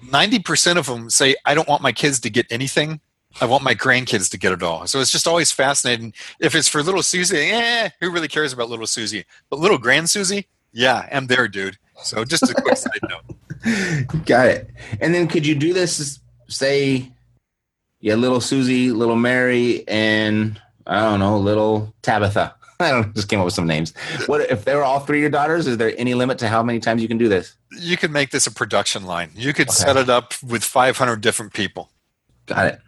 90% 0.02 0.78
of 0.78 0.86
them 0.86 1.10
say, 1.10 1.36
I 1.44 1.54
don't 1.54 1.68
want 1.68 1.82
my 1.82 1.92
kids 1.92 2.20
to 2.20 2.30
get 2.30 2.46
anything. 2.50 3.00
I 3.40 3.44
want 3.44 3.62
my 3.62 3.74
grandkids 3.74 4.28
to 4.30 4.38
get 4.38 4.52
it 4.52 4.62
all. 4.62 4.86
So 4.86 4.98
it's 5.00 5.12
just 5.12 5.28
always 5.28 5.52
fascinating. 5.52 6.14
If 6.40 6.54
it's 6.54 6.68
for 6.68 6.82
little 6.82 7.02
Susie, 7.02 7.36
eh, 7.50 7.90
who 8.00 8.10
really 8.10 8.26
cares 8.28 8.52
about 8.52 8.68
little 8.68 8.86
Susie? 8.88 9.24
But 9.50 9.60
little 9.60 9.78
grand 9.78 10.10
Susie, 10.10 10.48
yeah, 10.72 11.08
I'm 11.12 11.26
there, 11.28 11.46
dude. 11.46 11.78
So 12.02 12.24
just 12.24 12.42
a 12.44 12.54
quick 12.54 12.76
side 12.76 12.98
note. 13.08 14.24
Got 14.26 14.48
it. 14.48 14.70
And 15.00 15.14
then 15.14 15.28
could 15.28 15.46
you 15.46 15.54
do 15.54 15.72
this, 15.72 16.18
say, 16.48 17.08
yeah, 18.00 18.14
little 18.14 18.40
Susie, 18.40 18.90
little 18.90 19.16
Mary, 19.16 19.86
and 19.86 20.60
I 20.86 21.00
don't 21.00 21.20
know, 21.20 21.38
little 21.38 21.94
Tabitha? 22.02 22.54
I 22.86 22.90
don't 22.90 23.06
know, 23.06 23.12
just 23.12 23.28
came 23.28 23.38
up 23.38 23.44
with 23.44 23.54
some 23.54 23.66
names. 23.66 23.92
What 24.26 24.40
if 24.50 24.64
they 24.64 24.74
were 24.74 24.82
all 24.84 25.00
three 25.00 25.20
your 25.20 25.30
daughters? 25.30 25.66
Is 25.66 25.76
there 25.76 25.92
any 25.98 26.14
limit 26.14 26.38
to 26.38 26.48
how 26.48 26.62
many 26.62 26.80
times 26.80 27.02
you 27.02 27.08
can 27.08 27.18
do 27.18 27.28
this? 27.28 27.54
You 27.78 27.96
could 27.96 28.10
make 28.10 28.30
this 28.30 28.46
a 28.46 28.50
production 28.52 29.04
line. 29.04 29.30
You 29.34 29.52
could 29.52 29.68
Okay. 29.68 29.76
set 29.76 29.96
it 29.96 30.08
up 30.08 30.34
with 30.42 30.64
500 30.64 31.20
different 31.20 31.52
people. 31.52 31.90
Got 32.46 32.66
it. 32.66 32.78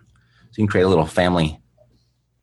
So 0.50 0.56
you 0.56 0.64
can 0.64 0.68
create 0.68 0.84
a 0.84 0.88
little 0.88 1.06
family 1.06 1.58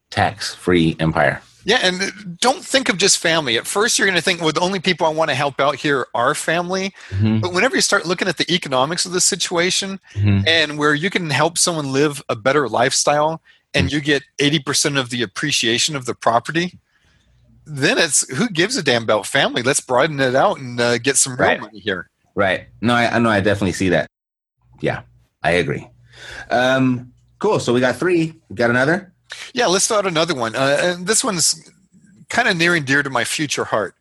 tax 0.09 0.55
free 0.55 0.95
empire. 0.99 1.41
Yeah, 1.65 1.79
and 1.83 2.37
don't 2.39 2.63
think 2.63 2.89
of 2.89 2.97
just 2.97 3.17
family. 3.17 3.57
At 3.57 3.67
first, 3.67 3.99
you're 3.99 4.07
going 4.07 4.15
to 4.15 4.21
think, 4.23 4.41
well, 4.41 4.51
the 4.51 4.61
only 4.61 4.79
people 4.79 5.05
I 5.05 5.09
want 5.09 5.29
to 5.29 5.35
help 5.35 5.59
out 5.59 5.75
here 5.75 6.07
are 6.15 6.33
family. 6.33 6.93
Mhm, 7.09 7.41
But 7.41 7.53
whenever 7.53 7.75
you 7.75 7.81
start 7.81 8.05
looking 8.05 8.27
at 8.27 8.37
the 8.37 8.51
economics 8.51 9.05
of 9.05 9.11
the 9.11 9.21
situation 9.21 9.99
mhm. 10.15 10.47
and 10.47 10.77
where 10.79 10.95
you 10.95 11.09
can 11.09 11.29
help 11.29 11.57
someone 11.57 11.91
live 11.91 12.23
a 12.29 12.35
better 12.35 12.69
lifestyle 12.69 13.41
and 13.73 13.91
you 13.91 13.99
get 13.99 14.23
80% 14.39 14.97
of 14.97 15.09
the 15.09 15.21
appreciation 15.21 15.95
of 15.95 16.05
the 16.05 16.15
property, 16.15 16.79
then 17.69 17.97
it's 17.97 18.27
who 18.35 18.49
gives 18.49 18.77
a 18.77 18.83
damn 18.83 19.03
about 19.03 19.25
family? 19.27 19.61
Let's 19.61 19.79
broaden 19.79 20.19
it 20.19 20.35
out 20.35 20.59
and 20.59 20.79
uh, 20.79 20.97
get 20.97 21.17
some 21.17 21.35
real 21.35 21.47
Right. 21.47 21.61
money 21.61 21.79
here. 21.79 22.09
Right. 22.35 22.67
No, 22.81 22.93
I, 22.93 23.17
know. 23.19 23.29
I 23.29 23.41
definitely 23.41 23.73
see 23.73 23.89
that. 23.89 24.07
Yeah, 24.81 25.01
I 25.43 25.51
agree. 25.51 25.87
Um, 26.49 27.13
cool. 27.39 27.59
So 27.59 27.73
we 27.73 27.79
got 27.79 27.97
three. 27.97 28.33
We 28.49 28.55
got 28.55 28.69
another. 28.69 29.13
Yeah, 29.53 29.67
let's 29.67 29.85
start 29.85 30.05
another 30.05 30.35
one. 30.35 30.55
Uh, 30.55 30.77
and 30.81 31.07
this 31.07 31.23
one's 31.23 31.69
kind 32.29 32.47
of 32.47 32.57
near 32.57 32.75
and 32.75 32.85
dear 32.85 33.03
to 33.03 33.09
my 33.09 33.23
future 33.23 33.65
heart. 33.65 33.95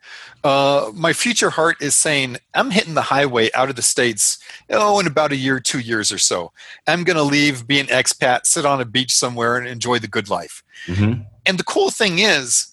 Uh, 0.45 0.93
my 0.95 1.13
future 1.13 1.51
heart 1.51 1.77
is 1.81 1.95
saying, 1.95 2.37
I'm 2.55 2.71
hitting 2.71 2.95
the 2.95 3.03
highway 3.03 3.51
out 3.55 3.71
of 3.71 3.77
the 3.77 3.83
States, 3.83 4.39
oh, 4.71 5.01
in 5.01 5.07
about 5.07 5.33
a 5.33 5.37
year, 5.37 5.59
two 5.59 5.81
years 5.81 6.13
or 6.13 6.19
so. 6.19 6.53
I'm 6.87 7.03
going 7.03 7.17
to 7.17 7.23
leave, 7.25 7.67
be 7.67 7.81
an 7.81 7.87
expat, 7.87 8.47
sit 8.47 8.65
on 8.65 8.81
a 8.81 8.85
beach 8.85 9.13
somewhere, 9.13 9.57
and 9.57 9.67
enjoy 9.67 9.99
the 9.99 10.07
good 10.07 10.31
life. 10.31 10.63
Mm-hmm. 10.87 11.23
And 11.45 11.59
the 11.59 11.65
cool 11.65 11.91
thing 11.91 12.21
is, 12.21 12.69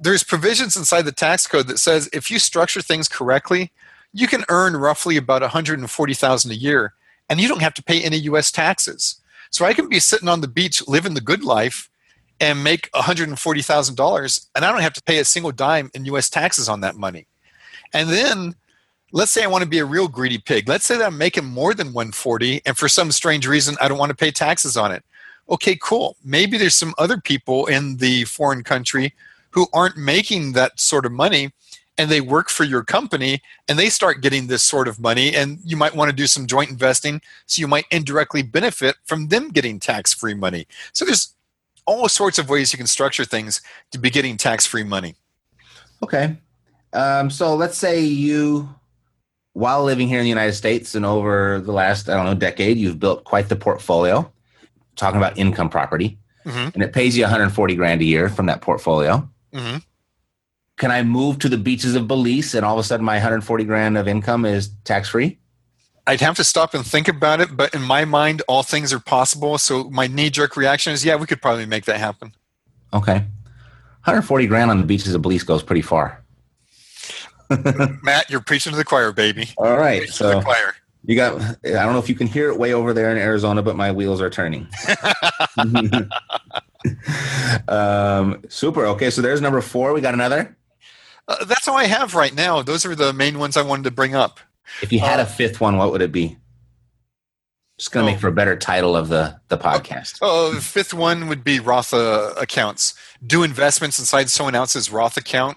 there's 0.00 0.24
provisions 0.24 0.76
inside 0.76 1.02
the 1.02 1.12
tax 1.12 1.46
code 1.46 1.68
that 1.68 1.78
says 1.78 2.08
if 2.12 2.30
you 2.30 2.38
structure 2.38 2.80
things 2.80 3.06
correctly, 3.06 3.70
you 4.12 4.26
can 4.26 4.44
earn 4.48 4.76
roughly 4.76 5.16
about 5.16 5.42
140,000 5.42 6.50
a 6.50 6.54
year, 6.54 6.94
and 7.28 7.40
you 7.40 7.46
don't 7.46 7.62
have 7.62 7.74
to 7.74 7.82
pay 7.82 8.02
any 8.02 8.16
U.S. 8.18 8.50
taxes. 8.50 9.20
So 9.50 9.64
I 9.64 9.74
can 9.74 9.88
be 9.88 10.00
sitting 10.00 10.28
on 10.28 10.40
the 10.40 10.48
beach 10.48 10.86
living 10.88 11.14
the 11.14 11.20
good 11.20 11.44
life 11.44 11.90
and 12.40 12.64
make 12.64 12.90
$140,000, 12.92 14.46
and 14.54 14.64
I 14.64 14.72
don't 14.72 14.80
have 14.80 14.94
to 14.94 15.02
pay 15.02 15.18
a 15.18 15.24
single 15.24 15.52
dime 15.52 15.90
in 15.94 16.06
U.S. 16.06 16.30
taxes 16.30 16.68
on 16.68 16.80
that 16.80 16.96
money. 16.96 17.26
And 17.92 18.08
then, 18.08 18.54
let's 19.12 19.30
say 19.30 19.44
I 19.44 19.48
want 19.48 19.62
to 19.62 19.68
be 19.68 19.78
a 19.78 19.84
real 19.84 20.08
greedy 20.08 20.38
pig. 20.38 20.66
Let's 20.66 20.86
say 20.86 20.96
that 20.96 21.06
I'm 21.06 21.18
making 21.18 21.44
more 21.44 21.74
than 21.74 21.92
140, 21.92 22.62
and 22.64 22.76
for 22.76 22.88
some 22.88 23.12
strange 23.12 23.46
reason 23.46 23.76
I 23.80 23.88
don't 23.88 23.98
want 23.98 24.10
to 24.10 24.16
pay 24.16 24.30
taxes 24.30 24.76
on 24.78 24.92
it. 24.92 25.04
Okay, 25.50 25.76
cool. 25.80 26.16
Maybe 26.24 26.56
there's 26.56 26.76
some 26.76 26.94
other 26.96 27.20
people 27.20 27.66
in 27.66 27.98
the 27.98 28.24
foreign 28.24 28.64
country 28.64 29.12
who 29.50 29.66
aren't 29.72 29.96
making 29.96 30.52
that 30.52 30.78
sort 30.80 31.04
of 31.06 31.12
money 31.12 31.52
and 31.98 32.10
they 32.10 32.20
work 32.20 32.48
for 32.48 32.64
your 32.64 32.82
company 32.82 33.42
and 33.68 33.78
they 33.78 33.88
start 33.90 34.22
getting 34.22 34.46
this 34.46 34.62
sort 34.62 34.88
of 34.88 34.98
money 35.00 35.34
and 35.34 35.58
you 35.64 35.76
might 35.76 35.94
want 35.94 36.08
to 36.10 36.16
do 36.16 36.26
some 36.26 36.46
joint 36.46 36.70
investing 36.70 37.20
so 37.46 37.60
you 37.60 37.68
might 37.68 37.84
indirectly 37.90 38.42
benefit 38.42 38.96
from 39.04 39.28
them 39.28 39.48
getting 39.48 39.78
tax-free 39.78 40.34
money 40.34 40.66
so 40.92 41.04
there's 41.04 41.34
all 41.86 42.08
sorts 42.08 42.38
of 42.38 42.48
ways 42.48 42.72
you 42.72 42.76
can 42.78 42.86
structure 42.86 43.24
things 43.24 43.60
to 43.90 43.98
be 43.98 44.08
getting 44.10 44.36
tax-free 44.36 44.84
money 44.84 45.14
Okay. 46.02 46.36
Um, 46.94 47.28
so 47.30 47.54
let's 47.54 47.76
say 47.76 48.00
you, 48.00 48.68
while 49.52 49.84
living 49.84 50.08
here 50.08 50.18
in 50.18 50.24
the 50.24 50.30
United 50.30 50.54
States 50.54 50.94
and 50.94 51.04
over 51.04 51.60
the 51.60 51.72
last, 51.72 52.08
I 52.08 52.14
don't 52.16 52.24
know, 52.24 52.34
decade, 52.34 52.78
you've 52.78 52.98
built 52.98 53.24
quite 53.24 53.48
the 53.50 53.56
portfolio, 53.56 54.32
talking 54.96 55.18
about 55.18 55.36
income 55.38 55.68
property, 55.68 56.18
Mhm. 56.46 56.72
and 56.74 56.82
it 56.82 56.94
pays 56.94 57.16
you 57.18 57.24
140 57.24 57.74
grand 57.76 58.00
a 58.00 58.04
year 58.04 58.30
from 58.30 58.46
that 58.46 58.62
portfolio. 58.62 59.28
Hmm 59.52 59.76
Can 60.76 60.90
I 60.90 61.02
move 61.02 61.38
to 61.40 61.48
the 61.48 61.58
beaches 61.58 61.94
of 61.94 62.06
Belize 62.08 62.54
and 62.54 62.64
all 62.64 62.74
of 62.78 62.80
a 62.80 62.84
sudden 62.84 63.04
my 63.04 63.14
140 63.14 63.64
grand 63.64 63.96
of 63.98 64.08
income 64.08 64.44
is 64.44 64.70
tax 64.84 65.08
free? 65.10 65.38
i'd 66.06 66.20
have 66.20 66.34
to 66.36 66.42
stop 66.42 66.72
and 66.74 66.84
think 66.84 67.06
about 67.08 67.40
it 67.40 67.54
but 67.56 67.72
in 67.74 67.82
my 67.82 68.04
mind 68.06 68.42
all 68.48 68.62
things 68.62 68.92
are 68.92 68.98
possible 68.98 69.58
so 69.58 69.84
my 69.90 70.06
knee-jerk 70.06 70.56
reaction 70.56 70.92
is 70.92 71.04
yeah 71.04 71.14
we 71.14 71.26
could 71.26 71.40
probably 71.42 71.66
make 71.66 71.84
that 71.84 71.98
happen 71.98 72.32
Okay. 72.92 73.12
140 74.04 74.46
grand 74.46 74.70
on 74.70 74.78
the 74.80 74.86
beaches 74.86 75.14
of 75.14 75.22
Belize 75.22 75.42
goes 75.44 75.62
pretty 75.62 75.82
far. 75.82 76.24
matt 78.02 78.28
you're 78.30 78.40
preaching 78.40 78.72
to 78.72 78.76
the 78.76 78.84
choir 78.84 79.12
baby 79.12 79.50
All 79.58 79.76
right. 79.78 79.98
preaching 80.00 80.14
to 80.14 80.24
the 80.24 80.32
So 80.34 80.40
choir 80.40 80.74
you 81.04 81.14
got, 81.16 81.40
I 81.40 81.70
don't 81.84 81.92
know 81.92 81.98
if 81.98 82.08
you 82.08 82.14
can 82.14 82.26
hear 82.26 82.50
it 82.50 82.58
way 82.58 82.72
over 82.74 82.92
there 82.92 83.10
in 83.10 83.16
Arizona, 83.18 83.62
but 83.62 83.74
my 83.76 83.90
wheels 83.92 84.20
are 84.20 84.28
turning. 84.30 84.66
um, 87.68 88.42
super. 88.48 88.86
Okay. 88.86 89.10
So 89.10 89.22
there's 89.22 89.40
number 89.40 89.60
four. 89.60 89.92
We 89.92 90.00
got 90.00 90.14
another. 90.14 90.56
uh, 91.28 91.44
that's 91.44 91.68
all 91.68 91.76
i 91.76 91.84
have 91.84 92.14
right 92.14 92.34
now 92.34 92.60
those 92.62 92.84
are 92.84 92.94
the 92.96 93.12
main 93.12 93.38
ones 93.38 93.56
i 93.56 93.62
wanted 93.62 93.84
to 93.84 93.90
bring 93.90 94.14
up 94.16 94.40
If 94.82 94.92
you 94.92 94.98
had 95.00 95.20
Uh, 95.20 95.24
a 95.24 95.26
fifth 95.26 95.60
one, 95.60 95.76
what 95.76 95.92
would 95.92 96.02
it 96.02 96.10
be? 96.12 96.36
Just 97.78 97.92
going 97.92 98.04
to 98.04 98.10
Oh. 98.10 98.14
make 98.14 98.20
for 98.20 98.28
a 98.28 98.32
better 98.32 98.56
title 98.56 98.94
of 98.96 99.08
the, 99.08 99.38
the 99.48 99.56
podcast. 99.56 100.18
Oh, 100.22 100.52
the 100.54 100.60
fifth 100.60 100.92
one 100.92 101.28
would 101.28 101.42
be 101.44 101.60
Roth 101.60 101.94
uh, 101.94 102.34
accounts. 102.36 102.94
Do 103.26 103.42
investments 103.42 103.98
inside 103.98 104.28
someone 104.28 104.54
else's 104.54 104.90
Roth 104.92 105.16
account, 105.16 105.56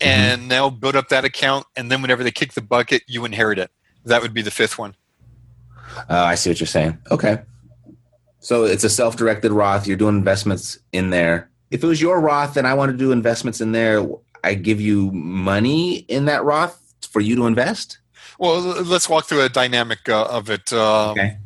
and 0.00 0.50
they'll 0.50 0.70
build 0.70 0.94
up 0.96 1.08
that 1.08 1.24
account, 1.24 1.66
and 1.76 1.90
then 1.90 2.00
whenever 2.02 2.22
they 2.22 2.30
kick 2.30 2.52
the 2.52 2.60
bucket, 2.62 3.02
you 3.08 3.24
inherit 3.24 3.58
it. 3.58 3.70
That 4.04 4.22
would 4.22 4.32
be 4.34 4.42
the 4.42 4.50
fifth 4.52 4.78
one. 4.78 4.94
Uh, 6.08 6.14
I 6.32 6.34
see 6.36 6.50
what 6.50 6.60
you're 6.60 6.66
saying. 6.68 6.98
Okay. 7.10 7.38
So 8.44 8.64
it's 8.64 8.84
a 8.84 8.90
self 8.90 9.16
directed 9.16 9.52
Roth. 9.52 9.86
You're 9.86 9.96
doing 9.96 10.16
investments 10.16 10.78
in 10.92 11.08
there. 11.08 11.48
If 11.70 11.82
it 11.82 11.86
was 11.86 12.00
your 12.00 12.20
Roth 12.20 12.58
and 12.58 12.66
I 12.66 12.74
want 12.74 12.92
to 12.92 12.96
do 12.96 13.10
investments 13.10 13.60
in 13.62 13.72
there, 13.72 14.06
I 14.44 14.52
give 14.52 14.82
you 14.82 15.10
money 15.12 15.96
in 16.08 16.26
that 16.26 16.44
Roth 16.44 16.78
for 17.10 17.20
you 17.20 17.36
to 17.36 17.46
invest? 17.46 17.98
Well, 18.38 18.60
let's 18.60 19.08
walk 19.08 19.24
through 19.26 19.42
a 19.42 19.48
dynamic 19.48 20.08
uh, 20.08 20.24
of 20.26 20.50
it. 20.50 20.72
Um, 20.72 21.10
Okay. 21.12 21.38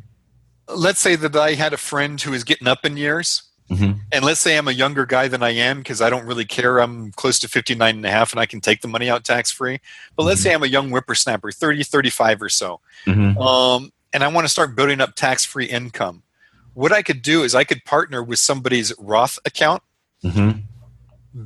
Let's 0.67 1.01
say 1.01 1.15
that 1.17 1.35
I 1.37 1.55
had 1.55 1.73
a 1.73 1.77
friend 1.79 2.21
who 2.21 2.35
is 2.35 2.45
getting 2.45 2.67
up 2.67 2.85
in 2.85 2.97
years, 2.99 3.43
Mhm. 3.71 4.01
and 4.13 4.25
let's 4.25 4.41
say 4.41 4.59
I'm 4.59 4.69
a 4.69 4.73
younger 4.73 5.07
guy 5.07 5.29
than 5.29 5.43
I 5.43 5.51
am 5.51 5.79
because 5.79 6.03
I 6.03 6.11
don't 6.11 6.27
really 6.27 6.45
care. 6.45 6.79
I'm 6.79 7.13
close 7.13 7.39
to 7.39 7.49
59 7.49 7.97
and 7.97 8.05
a 8.05 8.11
half, 8.11 8.33
and 8.33 8.41
I 8.41 8.45
can 8.47 8.61
take 8.61 8.81
the 8.83 8.89
money 8.89 9.09
out 9.09 9.25
tax 9.25 9.51
free. 9.51 9.81
But 10.17 10.25
let's 10.25 10.43
say 10.43 10.53
I'm 10.53 10.63
a 10.63 10.67
young 10.67 10.91
whippersnapper, 10.91 11.53
30, 11.53 11.85
35 11.85 12.43
or 12.43 12.49
so. 12.49 12.81
Mhm. 13.07 13.41
um, 13.41 13.93
and 14.13 14.25
I 14.25 14.29
want 14.29 14.47
to 14.47 14.49
start 14.51 14.75
building 14.75 15.01
up 15.01 15.15
tax 15.15 15.45
free 15.45 15.67
income. 15.67 16.23
What 16.75 16.93
I 16.93 17.03
could 17.03 17.23
do 17.23 17.43
is 17.43 17.55
I 17.55 17.65
could 17.65 17.85
partner 17.85 18.23
with 18.23 18.39
somebody's 18.39 18.93
Roth 18.99 19.39
account, 19.45 19.83
Mhm. 20.25 20.63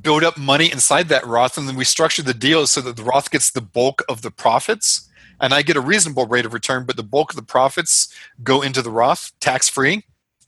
build 0.00 0.24
up 0.24 0.36
money 0.36 0.70
inside 0.70 1.08
that 1.08 1.26
Roth, 1.26 1.56
and 1.56 1.68
then 1.68 1.76
we 1.76 1.84
structure 1.84 2.22
the 2.22 2.34
deal 2.34 2.66
so 2.66 2.80
that 2.82 2.96
the 2.96 3.02
Roth 3.02 3.30
gets 3.30 3.50
the 3.50 3.60
bulk 3.60 4.02
of 4.08 4.22
the 4.22 4.30
profits, 4.30 5.08
and 5.40 5.52
I 5.52 5.62
get 5.62 5.76
a 5.76 5.80
reasonable 5.80 6.26
rate 6.26 6.46
of 6.46 6.52
return, 6.52 6.84
but 6.84 6.96
the 6.96 7.02
bulk 7.02 7.30
of 7.30 7.36
the 7.36 7.42
profits 7.42 8.08
go 8.42 8.62
into 8.62 8.82
the 8.82 8.90
Roth 8.90 9.32
tax 9.40 9.68
free. 9.68 10.04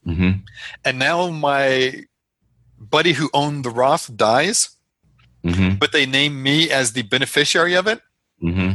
Mhm. 0.06 0.42
And 0.84 0.98
now 0.98 1.28
my 1.30 2.04
buddy 2.78 3.14
who 3.14 3.30
owned 3.32 3.64
the 3.64 3.70
Roth 3.70 4.14
dies, 4.16 4.70
Mhm. 5.44 5.78
but 5.78 5.92
they 5.92 6.06
name 6.06 6.42
me 6.42 6.70
as 6.70 6.92
the 6.92 7.02
beneficiary 7.02 7.74
of 7.74 7.86
it. 7.86 8.02
Mhm. 8.42 8.73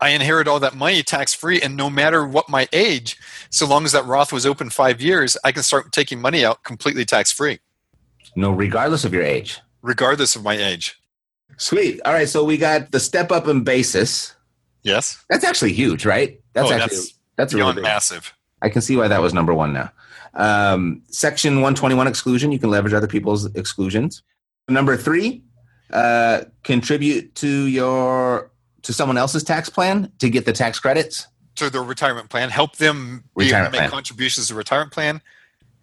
I 0.00 0.10
inherit 0.10 0.48
all 0.48 0.60
that 0.60 0.74
money 0.74 1.02
tax 1.02 1.34
free, 1.34 1.60
and 1.60 1.76
no 1.76 1.88
matter 1.88 2.26
what 2.26 2.48
my 2.48 2.68
age, 2.72 3.16
so 3.50 3.66
long 3.66 3.84
as 3.84 3.92
that 3.92 4.04
Roth 4.04 4.32
was 4.32 4.44
open 4.44 4.70
five 4.70 5.00
years, 5.00 5.36
I 5.44 5.52
can 5.52 5.62
start 5.62 5.92
taking 5.92 6.20
money 6.20 6.44
out 6.44 6.62
completely 6.64 7.04
tax 7.04 7.32
free, 7.32 7.60
No, 8.36 8.50
regardless 8.50 9.04
of 9.04 9.12
your 9.14 9.22
age. 9.22 9.60
regardless 9.82 10.36
of 10.36 10.42
my 10.42 10.54
age. 10.56 11.00
Sweet. 11.56 12.00
All 12.04 12.12
right. 12.12 12.28
So 12.28 12.42
we 12.42 12.56
got 12.56 12.90
the 12.90 12.98
step 12.98 13.30
up 13.30 13.46
in 13.46 13.62
basis. 13.62 14.34
Yes. 14.82 15.24
That's 15.30 15.44
actually 15.44 15.72
huge, 15.72 16.04
right? 16.04 16.40
That's 16.52 16.68
oh, 16.68 16.74
actually 16.74 16.96
that's, 16.96 17.14
that's 17.36 17.54
really 17.54 17.74
big. 17.74 17.84
massive. 17.84 18.34
I 18.60 18.68
can 18.70 18.82
see 18.82 18.96
why 18.96 19.08
that 19.08 19.22
was 19.22 19.32
number 19.32 19.54
one 19.54 19.72
now. 19.72 19.92
Um, 20.34 21.02
section 21.10 21.54
121 21.56 22.08
exclusion, 22.08 22.50
you 22.50 22.58
can 22.58 22.70
leverage 22.70 22.92
other 22.92 23.06
people's 23.06 23.46
exclusions. 23.54 24.22
Number 24.68 24.96
three, 24.96 25.44
uh, 25.92 26.42
contribute 26.64 27.34
to 27.36 27.48
your 27.66 28.50
to 28.84 28.92
someone 28.92 29.18
else's 29.18 29.42
tax 29.42 29.68
plan 29.68 30.10
to 30.18 30.30
get 30.30 30.44
the 30.44 30.52
tax 30.52 30.78
credits. 30.78 31.26
To 31.56 31.70
their 31.70 31.82
retirement 31.82 32.30
plan, 32.30 32.50
help 32.50 32.76
them 32.76 33.24
be 33.36 33.50
make 33.52 33.70
plan. 33.72 33.88
contributions 33.90 34.48
to 34.48 34.54
retirement 34.54 34.92
plan, 34.92 35.20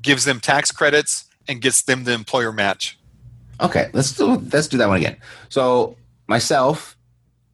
gives 0.02 0.26
them 0.26 0.40
tax 0.42 0.72
credits, 0.72 1.26
and 1.48 1.62
gets 1.62 1.84
them 1.84 2.04
the 2.04 2.12
employer 2.14 2.52
match. 2.52 2.98
Okay, 3.62 3.90
let's 3.94 4.12
do 4.14 4.36
let's 4.52 4.68
do 4.68 4.78
that 4.78 4.88
one 4.90 4.98
again. 4.98 5.16
So 5.50 5.96
myself, 6.28 6.98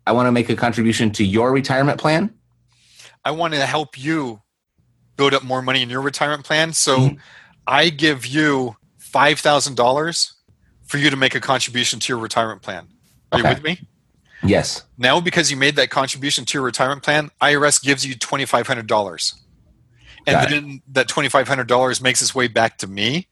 I 0.07 0.13
want 0.13 0.27
to 0.27 0.31
make 0.31 0.49
a 0.49 0.55
contribution 0.55 1.11
to 1.11 1.23
your 1.23 1.51
retirement 1.51 1.99
plan. 1.99 2.33
I 3.23 3.31
want 3.31 3.53
to 3.53 3.65
help 3.65 3.99
you 3.99 4.41
build 5.15 5.33
up 5.33 5.43
more 5.43 5.61
money 5.61 5.81
in 5.83 5.89
your 5.89 6.01
retirement 6.01 6.43
plan. 6.43 6.73
So 6.73 6.97
Mhm. 7.09 7.17
I 7.67 7.89
give 7.89 8.25
you 8.25 8.77
five 8.97 9.39
thousand 9.39 9.75
dollars 9.75 10.33
for 10.87 10.97
you 10.97 11.09
to 11.11 11.15
make 11.17 11.35
a 11.35 11.39
contribution 11.39 11.99
to 11.99 12.13
your 12.13 12.19
retirement 12.19 12.61
plan. 12.63 12.87
Are 13.31 13.39
Okay. 13.39 13.49
you 13.49 13.53
with 13.55 13.63
me? 13.63 13.87
Yes. 14.43 14.83
Now, 14.97 15.19
because 15.19 15.49
you 15.49 15.57
made 15.57 15.75
that 15.77 15.89
contribution 15.89 16.45
to 16.45 16.57
your 16.57 16.63
retirement 16.63 17.03
plan, 17.03 17.31
IRS 17.41 17.81
gives 17.81 18.05
you 18.05 18.15
twenty 18.15 18.45
five 18.45 18.67
hundred 18.67 18.87
dollars, 18.87 19.35
and 20.25 20.51
then 20.51 20.81
that 20.91 21.07
twenty 21.07 21.29
five 21.29 21.47
hundred 21.47 21.67
dollars 21.67 22.01
makes 22.01 22.21
its 22.21 22.35
way 22.35 22.47
back 22.47 22.77
to 22.79 22.87
me. 22.87 23.27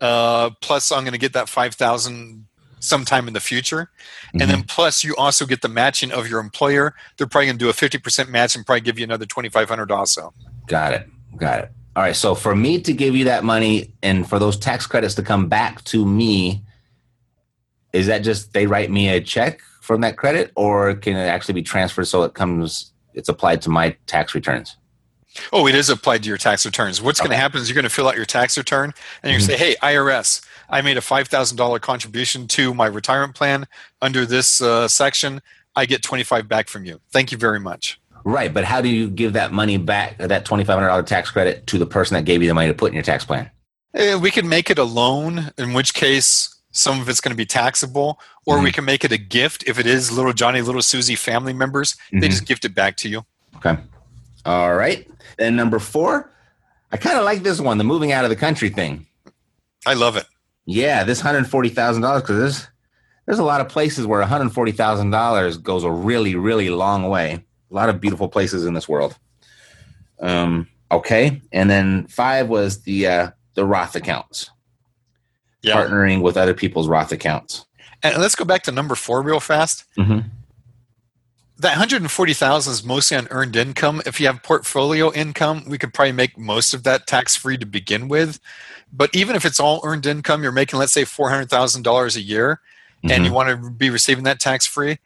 Uh, 0.00 0.50
plus, 0.60 0.92
I'm 0.92 1.04
going 1.04 1.12
to 1.12 1.18
get 1.18 1.32
that 1.32 1.48
five 1.48 1.74
thousand 1.74 2.46
sometime 2.80 3.28
in 3.28 3.34
the 3.34 3.40
future, 3.40 3.90
and 4.32 4.42
then 4.42 4.62
plus 4.64 5.04
you 5.04 5.14
also 5.16 5.46
get 5.46 5.62
the 5.62 5.68
matching 5.68 6.12
of 6.12 6.28
your 6.28 6.40
employer. 6.40 6.94
They're 7.16 7.26
probably 7.26 7.46
going 7.46 7.58
to 7.58 7.64
do 7.64 7.70
a 7.70 7.74
fifty 7.74 7.98
percent 7.98 8.28
match 8.28 8.54
and 8.54 8.66
probably 8.66 8.82
give 8.82 8.98
you 8.98 9.04
another 9.04 9.26
twenty 9.26 9.48
five 9.48 9.68
hundred 9.68 9.90
also. 9.90 10.34
Got 10.66 10.92
it. 10.92 11.08
Got 11.36 11.64
it. 11.64 11.72
All 11.96 12.02
right. 12.02 12.16
So 12.16 12.34
for 12.34 12.54
me 12.54 12.80
to 12.82 12.92
give 12.92 13.16
you 13.16 13.24
that 13.24 13.44
money 13.44 13.94
and 14.02 14.28
for 14.28 14.38
those 14.38 14.56
tax 14.58 14.86
credits 14.86 15.14
to 15.14 15.22
come 15.22 15.48
back 15.48 15.82
to 15.84 16.04
me, 16.04 16.62
is 17.92 18.06
that 18.06 18.18
just 18.18 18.52
they 18.52 18.66
write 18.66 18.90
me 18.90 19.08
a 19.08 19.20
check 19.20 19.60
from 19.82 20.00
that 20.00 20.16
credit, 20.16 20.52
or 20.54 20.94
can 20.94 21.16
it 21.16 21.26
actually 21.26 21.54
be 21.54 21.62
transferred 21.62 22.04
so 22.04 22.22
it 22.22 22.34
comes 22.34 22.92
it's 23.14 23.28
applied 23.28 23.60
to 23.62 23.70
my 23.70 23.96
tax 24.06 24.34
returns? 24.34 24.76
Oh, 25.52 25.66
it 25.66 25.74
is 25.74 25.90
applied 25.90 26.22
to 26.22 26.28
your 26.28 26.38
tax 26.38 26.64
returns. 26.64 27.02
What's 27.02 27.18
going 27.18 27.30
to 27.30 27.36
happen 27.36 27.60
is 27.60 27.68
you're 27.68 27.74
going 27.74 27.84
to 27.84 27.90
fill 27.90 28.08
out 28.08 28.16
your 28.16 28.24
tax 28.24 28.56
return 28.56 28.92
and 29.22 29.30
you're 29.30 29.38
going 29.38 29.48
to 29.48 29.58
say, 29.58 29.72
hey, 29.72 29.76
IRS, 29.82 30.44
I 30.68 30.82
made 30.82 30.98
a 30.98 31.00
$5,000 31.00 31.80
contribution 31.80 32.46
to 32.48 32.74
my 32.74 32.86
retirement 32.86 33.34
plan 33.34 33.66
under 34.02 34.26
this 34.26 34.60
uh, 34.60 34.88
section. 34.88 35.40
I 35.74 35.86
get 35.86 36.02
25 36.02 36.48
back 36.48 36.68
from 36.68 36.84
you. 36.84 37.00
Thank 37.12 37.32
you 37.32 37.38
very 37.38 37.60
much. 37.60 37.98
Right. 38.24 38.52
But 38.52 38.64
how 38.64 38.80
do 38.82 38.88
you 38.88 39.08
give 39.08 39.32
that 39.32 39.52
money 39.52 39.78
back, 39.78 40.18
that 40.18 40.44
twenty 40.44 40.64
five 40.64 40.74
hundred 40.74 40.88
dollar 40.88 41.02
tax 41.02 41.30
credit, 41.30 41.66
to 41.68 41.78
the 41.78 41.86
person 41.86 42.14
that 42.14 42.24
gave 42.24 42.40
you 42.40 42.46
the 42.46 42.54
money 42.54 42.68
to 42.68 42.74
put 42.74 42.88
in 42.88 42.94
your 42.94 43.02
tax 43.02 43.24
plan? 43.24 43.50
Eh, 43.94 44.14
we 44.14 44.30
can 44.30 44.48
make 44.48 44.70
it 44.70 44.78
a 44.78 44.84
loan, 44.84 45.50
in 45.58 45.72
which 45.72 45.92
case 45.92 46.61
some 46.72 47.00
of 47.00 47.08
it's 47.08 47.20
going 47.20 47.30
to 47.30 47.36
be 47.36 47.46
taxable, 47.46 48.18
or 48.46 48.60
we 48.60 48.72
can 48.72 48.84
make 48.84 49.04
it 49.04 49.12
a 49.12 49.18
gift 49.18 49.62
if 49.66 49.78
it 49.78 49.86
is 49.86 50.10
little 50.10 50.32
Johnny, 50.32 50.60
little 50.62 50.82
Susie 50.82 51.14
family 51.14 51.52
members. 51.52 51.96
They 52.10 52.18
Mhm. 52.26 52.30
just 52.30 52.46
gift 52.46 52.64
it 52.64 52.74
back 52.74 52.96
to 52.98 53.08
you. 53.08 53.24
Okay. 53.56 53.76
All 54.44 54.74
right. 54.74 55.06
Then 55.38 55.54
number 55.54 55.78
four, 55.78 56.30
I 56.90 56.96
kind 56.96 57.16
of 57.18 57.24
like 57.24 57.42
this 57.42 57.60
one, 57.60 57.78
the 57.78 57.84
moving 57.84 58.10
out 58.12 58.24
of 58.24 58.30
the 58.30 58.36
country 58.36 58.68
thing. 58.70 59.06
I 59.86 59.94
love 59.94 60.16
it. 60.16 60.26
Yeah, 60.66 61.04
this 61.04 61.20
hundred 61.20 61.46
forty 61.48 61.68
thousand 61.68 62.02
dollars 62.02 62.22
because 62.22 62.38
there's 62.38 62.68
there's 63.26 63.38
a 63.38 63.44
lot 63.44 63.60
of 63.60 63.68
places 63.68 64.06
where 64.06 64.20
one 64.20 64.28
hundred 64.28 64.52
forty 64.52 64.72
thousand 64.72 65.10
dollars 65.10 65.56
goes 65.58 65.84
a 65.84 65.90
really 65.90 66.34
really 66.34 66.70
long 66.70 67.08
way. 67.08 67.44
A 67.70 67.74
lot 67.74 67.88
of 67.88 68.00
beautiful 68.00 68.28
places 68.28 68.64
in 68.66 68.74
this 68.74 68.88
world. 68.88 69.16
Um. 70.20 70.68
Okay, 70.90 71.40
and 71.52 71.70
then 71.70 72.06
five 72.08 72.48
was 72.48 72.82
the 72.82 73.06
uh, 73.06 73.30
the 73.54 73.64
Roth 73.64 73.96
accounts, 73.96 74.50
Yeah. 75.62 75.76
partnering 75.76 76.22
with 76.22 76.36
other 76.36 76.54
people's 76.54 76.88
Roth 76.88 77.12
accounts. 77.12 77.64
And 78.02 78.16
let's 78.18 78.34
go 78.34 78.44
back 78.44 78.64
to 78.64 78.72
number 78.72 78.94
four 78.94 79.22
real 79.22 79.40
fast. 79.40 79.84
Mm-hmm. 79.96 80.28
that 81.58 81.70
140,000 81.70 82.72
is 82.72 82.84
mostly 82.84 83.16
on 83.16 83.28
earned 83.30 83.54
income. 83.54 84.02
If 84.04 84.20
you 84.20 84.26
have 84.26 84.42
portfolio 84.42 85.12
income, 85.12 85.64
we 85.68 85.78
could 85.78 85.94
probably 85.94 86.12
make 86.12 86.36
most 86.36 86.74
of 86.74 86.82
that 86.82 87.06
tax 87.06 87.36
free 87.36 87.56
to 87.58 87.66
begin 87.66 88.08
with. 88.08 88.40
But 88.92 89.14
even 89.14 89.36
if 89.36 89.44
it's 89.44 89.60
all 89.60 89.80
earned 89.84 90.04
income, 90.04 90.42
you're 90.42 90.50
making 90.50 90.78
let's 90.80 90.92
say 90.92 91.02
$400,000 91.02 92.16
a 92.16 92.20
year 92.20 92.60
and 93.04 93.24
you 93.24 93.32
want 93.32 93.48
to 93.48 93.70
be 93.70 93.90
receiving 93.90 94.24
that 94.24 94.40
tax 94.40 94.66
free. 94.66 94.98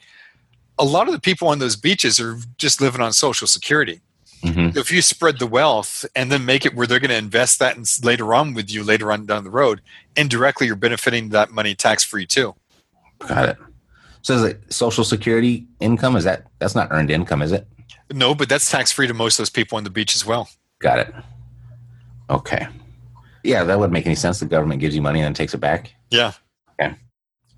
A 0.78 0.84
lot 0.84 1.08
of 1.08 1.14
the 1.14 1.20
people 1.20 1.48
on 1.48 1.58
those 1.58 1.76
beaches 1.76 2.20
are 2.20 2.38
just 2.58 2.80
living 2.80 3.00
on 3.00 3.12
social 3.12 3.46
security. 3.46 4.00
Mm-hmm. 4.42 4.78
If 4.78 4.92
you 4.92 5.02
spread 5.02 5.38
the 5.38 5.46
wealth 5.46 6.04
and 6.14 6.30
then 6.30 6.44
make 6.44 6.64
it 6.66 6.74
where 6.74 6.86
they're 6.86 7.00
going 7.00 7.10
to 7.10 7.16
invest 7.16 7.58
that 7.58 7.76
in, 7.76 7.84
later 8.02 8.34
on 8.34 8.54
with 8.54 8.70
you 8.70 8.84
later 8.84 9.10
on 9.10 9.26
down 9.26 9.44
the 9.44 9.50
road, 9.50 9.80
indirectly 10.16 10.66
you're 10.66 10.76
benefiting 10.76 11.30
that 11.30 11.50
money 11.50 11.74
tax 11.74 12.04
free 12.04 12.26
too. 12.26 12.54
Got 13.18 13.48
it. 13.50 13.56
So 14.22 14.34
is 14.34 14.42
it 14.42 14.72
Social 14.72 15.04
Security 15.04 15.66
income? 15.80 16.16
Is 16.16 16.24
that 16.24 16.46
that's 16.58 16.74
not 16.74 16.88
earned 16.90 17.10
income, 17.10 17.42
is 17.42 17.52
it? 17.52 17.66
No, 18.12 18.34
but 18.34 18.48
that's 18.48 18.70
tax 18.70 18.92
free 18.92 19.06
to 19.06 19.14
most 19.14 19.36
of 19.36 19.38
those 19.38 19.50
people 19.50 19.78
on 19.78 19.84
the 19.84 19.90
beach 19.90 20.14
as 20.14 20.24
well. 20.24 20.48
Got 20.80 20.98
it. 21.00 21.14
Okay. 22.28 22.66
Yeah, 23.42 23.64
that 23.64 23.78
wouldn't 23.78 23.92
make 23.92 24.06
any 24.06 24.16
sense. 24.16 24.40
The 24.40 24.46
government 24.46 24.80
gives 24.80 24.94
you 24.94 25.02
money 25.02 25.20
and 25.20 25.26
then 25.26 25.34
takes 25.34 25.54
it 25.54 25.58
back. 25.58 25.94
Yeah. 26.10 26.32
Okay. 26.80 26.94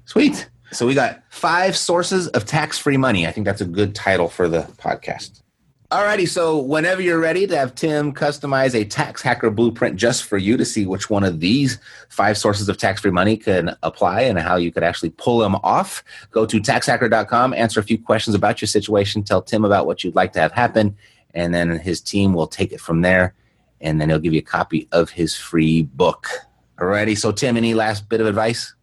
Sweet. 0.05 0.49
So 0.71 0.87
we 0.87 0.95
got 0.95 1.23
five 1.31 1.77
sources 1.77 2.29
of 2.29 2.45
tax-free 2.45 2.99
money. 2.99 3.27
I 3.27 3.33
think 3.33 3.47
that's 3.47 3.63
a 3.63 3.67
good 3.67 3.95
title 3.95 4.29
for 4.29 4.49
the 4.49 4.63
podcast. 4.79 5.43
Alrighty, 5.91 6.29
so 6.29 6.59
whenever 6.59 7.01
you're 7.01 7.19
ready 7.19 7.47
to 7.47 7.57
have 7.57 7.75
Tim 7.75 8.13
customize 8.13 8.75
a 8.75 8.85
tax 8.85 9.23
hacker 9.23 9.49
blueprint 9.49 9.97
just 9.97 10.25
for 10.25 10.37
you 10.37 10.59
to 10.59 10.65
see 10.67 10.85
which 10.85 11.09
one 11.09 11.25
of 11.25 11.41
these 11.41 11.79
five 12.11 12.37
sources 12.37 12.69
of 12.69 12.77
tax-free 12.77 13.11
money 13.11 13.39
can 13.39 13.75
apply 13.83 14.21
and 14.21 14.39
how 14.39 14.57
you 14.57 14.71
could 14.71 14.83
actually 14.83 15.09
pull 15.09 15.39
them 15.39 15.55
off, 15.65 16.05
go 16.31 16.45
to 16.45 16.61
taxhacker.com, 16.61 17.55
answer 17.55 17.81
a 17.81 17.83
few 17.83 17.97
questions 17.97 18.37
about 18.37 18.61
your 18.61 18.67
situation, 18.67 19.23
tell 19.23 19.41
Tim 19.41 19.65
about 19.65 19.87
what 19.87 20.05
you'd 20.05 20.15
like 20.15 20.35
to 20.35 20.41
have 20.41 20.53
happen, 20.53 20.95
and 21.33 21.55
then 21.55 21.79
his 21.79 22.03
team 22.03 22.35
will 22.35 22.47
take 22.47 22.71
it 22.71 22.83
from 22.83 23.01
there, 23.01 23.33
and 23.81 23.99
then 23.99 24.11
he'll 24.11 24.19
give 24.19 24.35
you 24.35 24.41
a 24.41 24.43
copy 24.43 24.87
of 24.93 25.09
his 25.09 25.35
free 25.35 25.85
book. 25.85 26.29
Alrighty, 26.77 27.17
so 27.17 27.33
Tim, 27.33 27.57
any 27.57 27.73
last 27.73 28.11
bit 28.11 28.21
of 28.21 28.27
advice? 28.27 28.75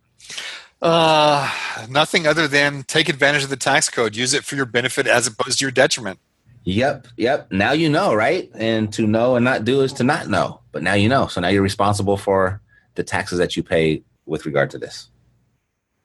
Uh, 0.81 1.53
nothing 1.87 2.25
other 2.25 2.47
than 2.47 2.81
take 2.81 3.09
advantage 3.09 3.43
of 3.43 3.51
the 3.51 3.57
tax 3.57 3.91
code. 3.91 4.15
Use 4.15 4.33
it 4.33 4.43
for 4.43 4.55
your 4.55 4.65
benefit 4.65 5.05
as 5.05 5.27
opposed 5.27 5.59
to 5.59 5.65
your 5.65 5.71
detriment. 5.71 6.19
Yep, 6.65 7.08
yep. 7.15 7.51
Now 7.51 7.71
you 7.71 7.89
know, 7.89 8.13
right? 8.13 8.49
And 8.56 8.91
to 8.93 9.06
know 9.06 9.36
and 9.36 9.45
not 9.45 9.65
do 9.65 9.82
is 9.82 9.93
to 9.93 10.04
not 10.04 10.28
know. 10.28 10.62
But 10.71 10.84
now 10.84 10.95
you 10.95 11.08
know. 11.08 11.28
So 11.28 11.39
now 11.39 11.47
you're 11.47 11.62
responsible 11.62 12.17
for 12.17 12.62
the 12.95 13.04
taxes 13.04 13.38
that 13.38 13.56
you 13.56 13.63
pay 13.63 14.04
with 14.25 14.45
regard 14.45 14.71
to 14.71 14.80
this. 14.80 15.10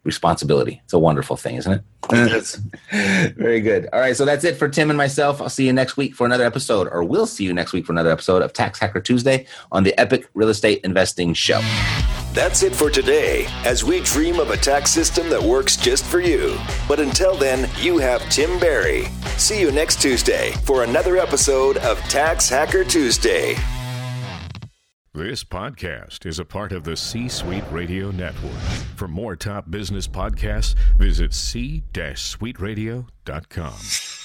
Responsibility. 0.05 0.81
It's 0.85 0.92
a 0.92 0.99
wonderful 0.99 1.37
thing, 1.37 1.57
isn't 1.57 1.73
it? 1.73 1.83
Yes. 2.12 2.61
Very 3.37 3.61
good. 3.61 3.88
All 3.92 4.01
right. 4.01 4.16
So 4.16 4.25
that's 4.25 4.44
it 4.44 4.57
for 4.57 4.68
Tim 4.68 4.90
and 4.90 4.96
myself. 4.96 5.40
I'll 5.40 5.49
see 5.49 5.66
you 5.66 5.73
next 5.73 5.96
week 5.96 6.14
for 6.14 6.27
another 6.27 6.44
episode, 6.44 6.88
or 6.90 7.05
we'll 7.05 7.27
see 7.27 7.44
you 7.44 7.55
next 7.55 7.73
week 7.73 7.87
for 7.87 7.92
another 7.92 8.11
episode 8.11 8.42
of 8.42 8.53
Tax 8.53 8.79
Hacker 8.79 9.01
Tuesday 9.01 9.46
on 9.73 9.83
the 9.83 9.99
Epic 9.99 10.29
Real 10.35 10.49
Estate 10.51 10.81
Investing 10.85 11.33
Show. 11.35 11.61
That's 12.32 12.62
it 12.62 12.76
for 12.76 12.90
today, 12.90 13.46
as 13.64 13.82
we 13.82 13.98
dream 14.00 14.38
of 14.38 14.50
a 14.50 14.56
tax 14.56 14.92
system 14.92 15.28
that 15.30 15.42
works 15.42 15.76
just 15.76 16.04
for 16.04 16.20
you. 16.20 16.56
But 16.86 17.00
until 17.00 17.34
then, 17.34 17.68
you 17.78 17.98
have 17.98 18.22
Tim 18.30 18.60
Barry. 18.60 19.06
See 19.36 19.60
you 19.60 19.72
next 19.72 20.00
Tuesday 20.00 20.52
for 20.62 20.84
another 20.84 21.16
episode 21.16 21.78
of 21.78 21.98
Tax 22.02 22.48
Hacker 22.48 22.84
Tuesday. 22.84 23.56
This 25.12 25.42
podcast 25.42 26.24
is 26.24 26.38
a 26.38 26.44
part 26.44 26.70
of 26.70 26.84
the 26.84 26.96
C 26.96 27.28
Suite 27.28 27.64
Radio 27.72 28.12
Network. 28.12 28.60
For 28.94 29.08
more 29.08 29.34
top 29.34 29.68
business 29.68 30.06
podcasts, 30.06 30.76
visit 30.98 31.34
c-suiteradio.com. 31.34 34.19